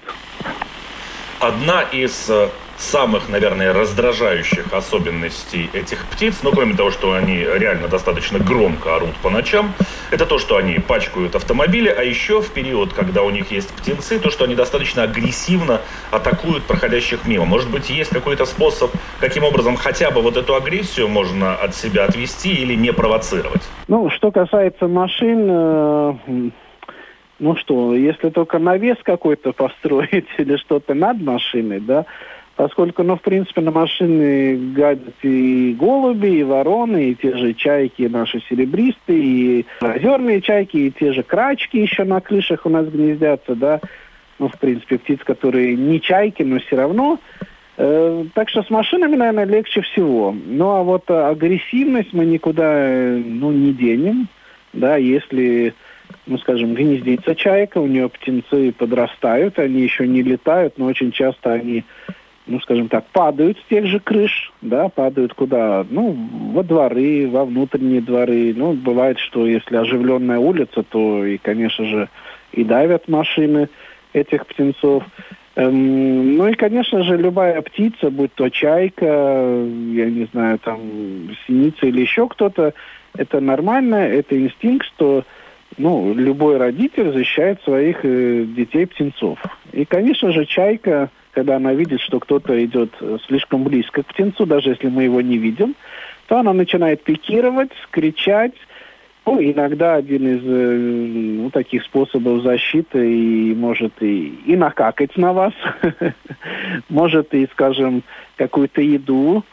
Одна 1.40 1.82
из 1.92 2.30
э, 2.30 2.48
самых, 2.78 3.30
наверное, 3.30 3.74
раздражающих 3.74 4.74
особенностей 4.74 5.70
этих 5.74 6.06
птиц, 6.08 6.40
ну, 6.44 6.52
кроме 6.52 6.76
того, 6.76 6.92
что 6.92 7.14
они 7.14 7.38
реально 7.38 7.88
достаточно 7.88 8.40
громко 8.40 8.96
орут 8.96 9.16
по 9.22 9.30
ночам, 9.30 9.74
это 10.12 10.26
то, 10.26 10.40
что 10.40 10.58
они 10.58 10.80
пачкают 10.80 11.36
автомобили, 11.36 11.90
а 11.90 12.04
еще 12.04 12.42
в 12.42 12.52
период, 12.52 12.94
когда 12.94 13.24
у 13.24 13.30
них 13.30 13.52
есть 13.52 13.70
птенцы, 13.74 14.20
то, 14.20 14.30
что 14.30 14.46
они 14.46 14.56
достаточно 14.56 15.04
агрессивно 15.04 15.82
атакуют 16.12 16.64
проходящих 16.64 17.26
мимо. 17.26 17.46
Может 17.46 17.72
быть, 17.72 17.90
есть 17.90 18.12
какой-то 18.12 18.46
способ, 18.46 18.92
каким 19.20 19.44
образом 19.44 19.76
хотя 19.76 20.12
бы 20.12 20.22
вот 20.22 20.38
эту 20.38 20.56
агрессию 20.56 21.08
можно 21.08 21.56
от 21.56 21.76
себя 21.76 22.06
отвести 22.06 22.54
или 22.54 22.76
не 22.76 22.92
провоцировать? 22.92 23.62
Ну, 23.88 24.10
что 24.10 24.32
касается 24.32 24.88
машин, 24.88 25.48
э, 25.50 26.14
ну 27.40 27.56
что, 27.58 27.96
если 27.96 28.30
только 28.30 28.60
навес 28.60 28.98
какой-то 29.04 29.52
построить 29.54 30.28
или 30.38 30.58
что-то 30.58 30.94
над 30.94 31.22
машиной, 31.22 31.80
да, 31.80 32.06
поскольку, 32.56 33.04
ну, 33.04 33.16
в 33.16 33.22
принципе, 33.22 33.62
на 33.62 33.72
машины 33.72 34.58
гадят 34.74 35.16
и 35.24 35.76
голуби, 35.78 36.40
и 36.40 36.44
вороны, 36.44 37.12
и 37.12 37.16
те 37.16 37.36
же 37.36 37.54
чайки 37.54 38.04
наши 38.04 38.42
серебристые, 38.50 39.20
и 39.20 39.66
озерные 39.82 40.42
чайки, 40.42 40.78
и 40.78 40.92
те 40.92 41.14
же 41.14 41.24
крачки 41.24 41.80
еще 41.80 42.04
на 42.04 42.22
крышах 42.22 42.66
у 42.66 42.70
нас 42.70 42.88
гнездятся, 42.88 43.56
да, 43.56 43.80
ну, 44.40 44.50
в 44.50 44.58
принципе, 44.60 44.98
птиц, 44.98 45.20
которые 45.24 45.76
не 45.76 46.00
чайки, 46.02 46.44
но 46.44 46.60
все 46.60 46.76
равно. 46.76 47.20
Э, 47.78 48.26
так 48.36 48.50
что 48.50 48.62
с 48.62 48.70
машинами, 48.70 49.16
наверное, 49.16 49.46
легче 49.46 49.82
всего. 49.82 50.36
Ну, 50.46 50.70
а 50.70 50.84
вот 50.84 51.10
агрессивность 51.10 52.14
мы 52.14 52.26
никуда, 52.26 53.18
ну, 53.26 53.52
не 53.52 53.74
денем, 53.74 54.28
да, 54.74 54.98
если 54.98 55.74
ну, 56.26 56.38
скажем, 56.38 56.74
гнездится 56.74 57.36
чайка, 57.36 57.80
у 57.80 57.88
нее 57.88 58.08
птенцы 58.10 58.72
подрастают, 58.72 59.60
они 59.60 59.82
еще 59.82 60.08
не 60.08 60.22
летают, 60.22 60.78
но 60.78 60.86
очень 60.86 61.12
часто 61.12 61.54
они 61.54 61.84
ну, 62.46 62.60
скажем 62.60 62.90
так, 62.90 63.06
падают 63.08 63.58
с 63.58 63.70
тех 63.70 63.86
же 63.86 64.00
крыш, 64.00 64.52
да, 64.62 64.90
падают 64.90 65.34
куда? 65.34 65.86
Ну, 65.90 66.16
во 66.54 66.64
дворы, 66.64 67.30
во 67.30 67.46
внутренние 67.46 68.02
дворы. 68.02 68.54
Ну, 68.56 68.74
бывает, 68.74 69.20
что 69.20 69.48
если 69.48 69.78
оживленная 69.78 70.40
улица, 70.40 70.84
то 70.84 71.26
и, 71.26 71.38
конечно 71.38 71.86
же, 71.86 72.10
и 72.52 72.64
давят 72.64 73.08
машины 73.08 73.70
этих 74.12 74.46
птенцов. 74.46 75.04
Эм, 75.56 76.36
ну 76.38 76.48
и, 76.48 76.54
конечно 76.54 77.04
же, 77.04 77.16
любая 77.16 77.62
птица, 77.62 78.10
будь 78.10 78.34
то 78.34 78.50
чайка, 78.50 79.06
я 79.06 80.10
не 80.10 80.28
знаю, 80.32 80.60
там, 80.60 80.80
синица 81.48 81.86
или 81.86 82.02
еще 82.02 82.28
кто-то, 82.28 82.74
это 83.16 83.40
нормально, 83.40 83.96
это 83.96 84.38
инстинкт, 84.38 84.88
что 84.88 85.24
ну, 85.78 86.14
любой 86.14 86.58
родитель 86.58 87.12
защищает 87.12 87.62
своих 87.64 88.00
э, 88.04 88.46
детей-птенцов. 88.46 89.40
И, 89.72 89.86
конечно 89.86 90.32
же, 90.32 90.46
чайка, 90.46 91.10
когда 91.34 91.56
она 91.58 91.74
видит, 91.74 92.00
что 92.02 92.20
кто-то 92.20 92.64
идет 92.64 92.94
э, 93.02 93.18
слишком 93.28 93.64
близко 93.64 94.04
к 94.04 94.08
птенцу, 94.08 94.46
даже 94.46 94.70
если 94.70 94.88
мы 94.88 95.04
его 95.04 95.22
не 95.22 95.38
видим, 95.38 95.76
то 96.28 96.38
она 96.38 96.54
начинает 96.54 97.04
пикировать, 97.04 97.72
кричать. 97.92 98.54
Ну, 99.26 99.42
иногда 99.42 99.96
один 99.96 100.28
из 100.28 100.42
э, 100.46 101.42
ну, 101.44 101.50
таких 101.50 101.84
способов 101.84 102.44
защиты 102.44 103.12
и 103.12 103.56
может 103.56 103.94
и, 104.02 104.28
и 104.46 104.56
накакать 104.56 105.18
на 105.18 105.34
вас, 105.34 105.54
может 106.90 107.34
и, 107.34 107.48
скажем, 107.52 108.04
какую-то 108.36 108.82
еду, 108.82 109.44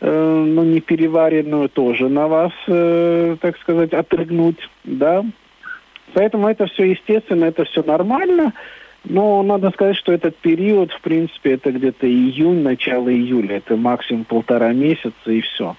э, 0.00 0.44
ну, 0.46 0.62
не 0.64 0.80
переваренную, 0.80 1.68
тоже 1.68 2.08
на 2.08 2.28
вас, 2.28 2.52
э, 2.66 3.36
так 3.40 3.58
сказать, 3.58 3.94
отрыгнуть, 3.94 4.68
да. 4.84 5.24
Поэтому 6.12 6.48
это 6.48 6.66
все 6.66 6.90
естественно, 6.90 7.44
это 7.44 7.64
все 7.64 7.82
нормально. 7.82 8.52
Но 9.04 9.42
надо 9.42 9.70
сказать, 9.70 9.96
что 9.96 10.12
этот 10.12 10.36
период, 10.36 10.92
в 10.92 11.00
принципе, 11.00 11.52
это 11.52 11.72
где-то 11.72 12.06
июнь, 12.06 12.62
начало 12.62 13.12
июля. 13.12 13.56
Это 13.56 13.76
максимум 13.76 14.24
полтора 14.24 14.72
месяца 14.72 15.14
и 15.26 15.40
все. 15.40 15.76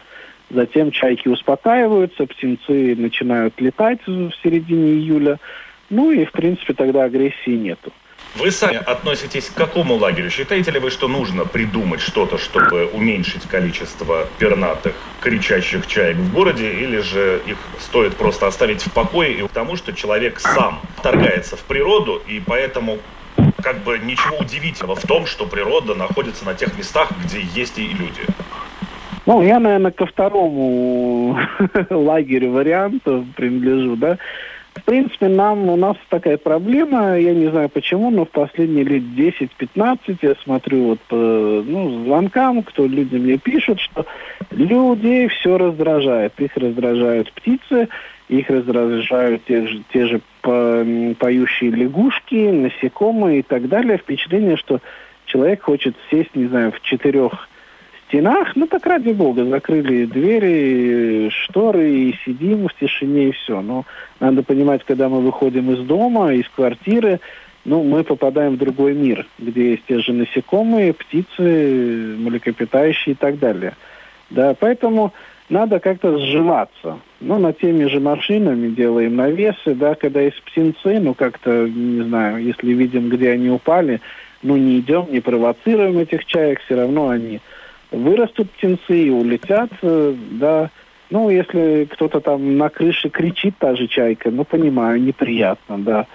Затем 0.50 0.92
чайки 0.92 1.28
успокаиваются, 1.28 2.26
птенцы 2.26 2.96
начинают 2.98 3.60
летать 3.62 4.00
в 4.06 4.32
середине 4.44 4.94
июля. 4.94 5.40
Ну 5.90 6.12
и, 6.12 6.26
в 6.26 6.32
принципе, 6.32 6.74
тогда 6.74 7.04
агрессии 7.04 7.56
нету. 7.56 7.94
Вы 8.36 8.52
сами 8.52 8.78
относитесь 8.78 9.50
к 9.50 9.54
какому 9.54 9.96
лагерю? 9.96 10.30
Считаете 10.30 10.72
ли 10.72 10.80
вы, 10.80 10.89
что 10.89 11.08
нужно 11.08 11.46
придумать 11.46 12.00
что-то, 12.00 12.38
чтобы 12.38 12.86
уменьшить 12.86 13.44
количество 13.44 14.28
пернатых, 14.39 14.96
кричащих 15.20 15.86
чаек 15.86 16.15
в 16.15 16.34
городе, 16.34 16.72
или 16.72 17.00
же 17.00 17.41
их 17.46 17.58
стоит 17.80 18.15
просто 18.15 18.48
оставить 18.48 18.82
в 18.84 18.91
покое 18.91 19.34
и 19.34 19.41
потому, 19.41 19.76
что 19.76 19.91
человек 19.94 20.39
сам 20.39 20.80
торгается 21.04 21.58
в 21.58 21.62
природу, 21.62 22.22
и 22.26 22.39
поэтому 22.39 23.00
как 23.62 23.84
бы 23.84 24.00
ничего 24.00 24.38
удивительного 24.38 24.96
в 24.96 25.06
том, 25.06 25.26
что 25.26 25.46
природа 25.46 25.94
находится 25.94 26.46
на 26.46 26.54
тех 26.54 26.78
местах, 26.78 27.12
где 27.24 27.41
есть 27.54 27.78
и 27.80 27.88
люди? 27.88 28.22
Ну, 29.26 29.44
я, 29.44 29.60
наверное, 29.60 29.91
ко 29.91 30.06
второму 30.06 31.38
лагерю 31.89 32.52
вариантов 32.52 33.26
принадлежу, 33.36 33.96
да. 33.96 34.17
В 34.74 34.84
принципе, 34.84 35.28
нам, 35.28 35.70
у 35.70 35.76
нас 35.76 35.98
такая 36.10 36.38
проблема, 36.38 37.18
я 37.20 37.34
не 37.34 37.48
знаю 37.48 37.68
почему, 37.68 38.10
но 38.10 38.26
в 38.26 38.30
последние 38.30 38.86
лет 38.86 39.04
10-15 39.04 40.18
я 40.22 40.36
смотрю 40.44 40.84
вот 40.86 41.00
по 41.02 41.16
ну, 41.16 42.06
звонкам, 42.06 42.64
кто 42.64 42.88
люди 42.88 43.16
мне 43.18 43.38
пишут, 43.38 43.82
что 43.82 44.06
людей 44.50 45.28
все 45.28 45.58
раздражает. 45.58 46.40
Их 46.40 46.56
раздражают 46.56 47.34
птицы, 47.34 47.90
их 48.30 48.50
раздражают 48.50 49.44
те 49.46 49.68
же, 49.68 49.84
те 49.92 50.06
же 50.06 50.22
по, 50.42 50.86
поющие 51.20 51.70
лягушки, 51.72 52.50
насекомые 52.50 53.40
и 53.40 53.44
так 53.44 53.68
далее. 53.68 53.98
Впечатление, 53.98 54.56
что 54.56 54.80
человек 55.26 55.64
хочет 55.64 55.96
сесть, 56.10 56.34
не 56.34 56.46
знаю, 56.48 56.72
в 56.72 56.82
четырех 56.82 57.50
стенах, 58.12 58.56
ну 58.56 58.67
так 58.67 58.86
ради 58.86 59.12
бога, 59.12 59.45
закрыли 59.45 60.06
двери, 60.06 61.30
шторы 61.30 61.89
и 61.89 62.15
сидим 62.26 62.67
в 62.67 62.74
тишине 62.74 63.30
и 63.30 63.32
все. 63.32 63.62
Но 63.62 63.86
надо 64.19 64.43
понимать, 64.43 64.84
когда 64.84 65.08
мы 65.08 65.21
выходим 65.21 65.71
из 65.71 65.80
дома, 65.80 66.34
из 66.34 66.47
квартиры, 66.50 67.21
ну, 67.63 67.84
мы 67.84 68.04
попадаем 68.04 68.54
в 68.54 68.58
другой 68.58 68.93
мир, 68.93 69.26
где 69.39 69.71
есть 69.71 69.84
те 69.88 70.00
же 70.00 70.13
насекомые, 70.13 70.93
птицы, 70.93 72.15
млекопитающие 72.17 73.13
и 73.13 73.15
так 73.15 73.39
далее. 73.39 73.74
Да, 74.30 74.56
поэтому 74.60 75.13
надо 75.50 75.80
как-то 75.80 76.17
сживаться. 76.17 76.97
Ну, 77.19 77.38
над 77.38 77.60
теми 77.60 77.86
же 77.86 78.00
машинами 78.00 78.69
делаем 78.69 79.15
навесы, 79.15 79.76
да, 79.76 79.95
когда 79.95 80.21
есть 80.21 80.41
птенцы, 80.41 81.00
ну, 81.00 81.13
как-то, 81.13 81.67
не 81.67 82.02
знаю, 82.02 82.43
если 82.43 82.74
видим, 82.74 83.10
где 83.10 83.32
они 83.32 83.50
упали, 83.50 84.02
ну, 84.41 84.58
не 84.58 84.80
идем, 84.80 85.08
не 85.12 85.19
провоцируем 85.19 86.00
этих 86.00 86.26
чаек, 86.26 86.62
все 86.62 86.76
равно 86.76 87.10
они 87.10 87.41
вырастут 87.92 88.50
птенцы 88.52 89.04
и 89.04 89.10
улетят, 89.10 89.70
э, 89.82 90.16
да. 90.32 90.70
Ну, 91.10 91.30
если 91.30 91.88
кто-то 91.92 92.22
там 92.22 92.58
на 92.58 92.70
крыше 92.70 93.10
кричит, 93.10 93.56
та 93.60 93.76
же 93.76 93.88
чайка, 93.88 94.32
ну, 94.32 94.46
понимаю, 94.46 95.02
неприятно, 95.02 95.78
да. 95.78 96.08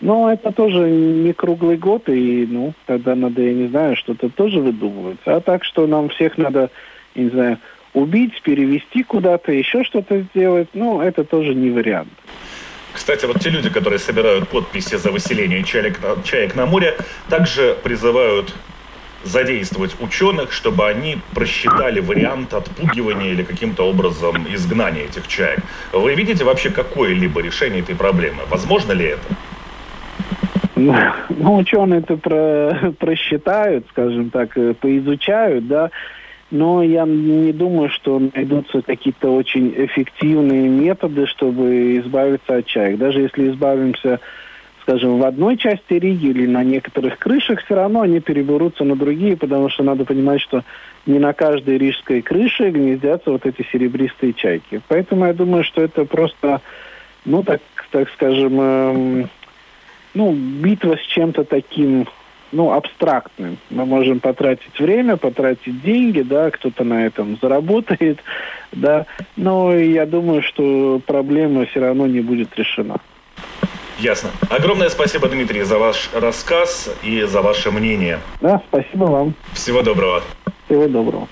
Но 0.00 0.32
это 0.32 0.52
тоже 0.52 0.90
не 0.90 1.32
круглый 1.32 1.76
год, 1.76 2.08
и, 2.08 2.46
ну, 2.48 2.72
тогда 2.86 3.14
надо, 3.14 3.42
я 3.42 3.52
не 3.52 3.68
знаю, 3.68 3.96
что-то 3.96 4.28
тоже 4.28 4.60
выдумывать. 4.60 5.18
А 5.24 5.40
так, 5.40 5.64
что 5.64 5.86
нам 5.86 6.08
всех 6.08 6.38
надо, 6.38 6.70
не 7.14 7.30
знаю, 7.30 7.58
убить, 7.94 8.40
перевести 8.42 9.02
куда-то, 9.02 9.52
еще 9.52 9.82
что-то 9.84 10.20
сделать, 10.20 10.68
ну, 10.74 11.00
это 11.00 11.24
тоже 11.24 11.54
не 11.54 11.70
вариант. 11.70 12.10
Кстати, 12.92 13.26
вот 13.26 13.40
те 13.40 13.50
люди, 13.50 13.70
которые 13.70 13.98
собирают 13.98 14.48
подписи 14.48 14.96
за 14.96 15.10
выселение 15.10 15.64
чаек, 15.64 15.98
чаек 16.24 16.54
на 16.54 16.66
море, 16.66 16.96
также 17.28 17.76
призывают 17.82 18.54
задействовать 19.24 19.96
ученых, 20.00 20.52
чтобы 20.52 20.86
они 20.86 21.18
просчитали 21.34 22.00
вариант 22.00 22.54
отпугивания 22.54 23.32
или 23.32 23.42
каким-то 23.42 23.88
образом 23.88 24.46
изгнания 24.52 25.04
этих 25.04 25.26
чаек. 25.28 25.60
Вы 25.92 26.14
видите 26.14 26.44
вообще 26.44 26.70
какое-либо 26.70 27.40
решение 27.40 27.80
этой 27.80 27.94
проблемы? 27.94 28.42
Возможно 28.48 28.92
ли 28.92 29.06
это? 29.06 29.22
Ну, 30.76 31.56
ученые 31.56 32.00
это 32.00 32.16
про, 32.16 32.92
просчитают, 32.98 33.86
скажем 33.90 34.30
так, 34.30 34.56
э, 34.58 34.74
поизучают, 34.74 35.68
да, 35.68 35.90
но 36.50 36.82
я 36.82 37.04
не 37.04 37.52
думаю, 37.52 37.88
что 37.90 38.20
найдутся 38.34 38.82
какие-то 38.82 39.34
очень 39.34 39.72
эффективные 39.76 40.68
методы, 40.68 41.26
чтобы 41.26 41.98
избавиться 41.98 42.56
от 42.56 42.66
чаек. 42.66 42.98
Даже 42.98 43.22
если 43.22 43.50
избавимся 43.50 44.20
скажем, 44.84 45.18
в 45.18 45.24
одной 45.24 45.56
части 45.56 45.94
Риги 45.94 46.26
или 46.26 46.46
на 46.46 46.62
некоторых 46.62 47.18
крышах, 47.18 47.64
все 47.64 47.74
равно 47.74 48.02
они 48.02 48.20
переберутся 48.20 48.84
на 48.84 48.96
другие, 48.96 49.36
потому 49.36 49.70
что 49.70 49.82
надо 49.82 50.04
понимать, 50.04 50.42
что 50.42 50.62
не 51.06 51.18
на 51.18 51.32
каждой 51.32 51.78
рижской 51.78 52.20
крыше 52.20 52.70
гнездятся 52.70 53.30
вот 53.30 53.46
эти 53.46 53.66
серебристые 53.72 54.34
чайки. 54.34 54.82
Поэтому 54.88 55.24
я 55.24 55.32
думаю, 55.32 55.64
что 55.64 55.80
это 55.80 56.04
просто, 56.04 56.60
ну, 57.24 57.42
так, 57.42 57.62
так 57.90 58.10
скажем, 58.10 58.60
эм, 58.60 59.30
ну, 60.12 60.32
битва 60.34 60.96
с 60.96 61.06
чем-то 61.06 61.44
таким, 61.44 62.06
ну, 62.52 62.70
абстрактным. 62.72 63.56
Мы 63.70 63.86
можем 63.86 64.20
потратить 64.20 64.78
время, 64.78 65.16
потратить 65.16 65.80
деньги, 65.80 66.20
да, 66.20 66.50
кто-то 66.50 66.84
на 66.84 67.06
этом 67.06 67.38
заработает, 67.40 68.18
да, 68.72 69.06
но 69.36 69.74
я 69.74 70.04
думаю, 70.04 70.42
что 70.42 71.00
проблема 71.06 71.64
все 71.64 71.80
равно 71.80 72.06
не 72.06 72.20
будет 72.20 72.54
решена. 72.58 73.00
Ясно. 73.98 74.30
Огромное 74.50 74.88
спасибо, 74.88 75.28
Дмитрий, 75.28 75.62
за 75.62 75.78
ваш 75.78 76.10
рассказ 76.12 76.90
и 77.02 77.22
за 77.22 77.42
ваше 77.42 77.70
мнение. 77.70 78.20
Да, 78.40 78.60
спасибо 78.68 79.04
вам. 79.04 79.34
Всего 79.52 79.82
доброго. 79.82 80.22
Всего 80.66 80.88
доброго. 80.88 81.28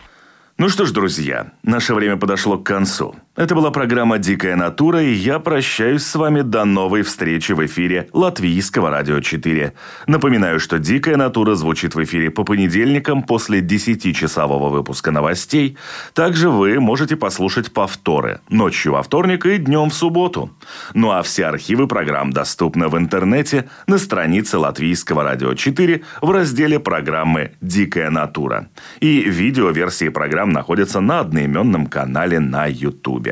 Ну 0.58 0.68
что 0.68 0.84
ж, 0.84 0.92
друзья, 0.92 1.52
наше 1.62 1.94
время 1.94 2.16
подошло 2.16 2.58
к 2.58 2.64
концу. 2.64 3.16
Это 3.34 3.54
была 3.54 3.70
программа 3.70 4.18
«Дикая 4.18 4.56
натура», 4.56 5.02
и 5.02 5.10
я 5.10 5.38
прощаюсь 5.38 6.04
с 6.04 6.14
вами 6.16 6.42
до 6.42 6.66
новой 6.66 7.00
встречи 7.00 7.52
в 7.52 7.64
эфире 7.64 8.10
Латвийского 8.12 8.90
радио 8.90 9.20
4. 9.20 9.72
Напоминаю, 10.06 10.60
что 10.60 10.78
«Дикая 10.78 11.16
натура» 11.16 11.54
звучит 11.54 11.94
в 11.94 12.04
эфире 12.04 12.30
по 12.30 12.44
понедельникам 12.44 13.22
после 13.22 13.60
10-часового 13.60 14.68
выпуска 14.68 15.12
новостей. 15.12 15.78
Также 16.12 16.50
вы 16.50 16.78
можете 16.78 17.16
послушать 17.16 17.72
повторы 17.72 18.40
ночью 18.50 18.92
во 18.92 19.02
вторник 19.02 19.46
и 19.46 19.56
днем 19.56 19.88
в 19.88 19.94
субботу. 19.94 20.50
Ну 20.92 21.10
а 21.10 21.22
все 21.22 21.46
архивы 21.46 21.88
программ 21.88 22.32
доступны 22.32 22.88
в 22.88 22.98
интернете 22.98 23.66
на 23.86 23.96
странице 23.96 24.58
Латвийского 24.58 25.22
радио 25.24 25.54
4 25.54 26.02
в 26.20 26.30
разделе 26.30 26.78
программы 26.78 27.52
«Дикая 27.62 28.10
натура». 28.10 28.68
И 29.00 29.22
видеоверсии 29.22 30.10
программ 30.10 30.50
находятся 30.50 31.00
на 31.00 31.20
одноименном 31.20 31.86
канале 31.86 32.38
на 32.38 32.66
Ютубе. 32.66 33.31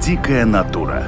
Дикая 0.00 0.46
натура. 0.46 1.06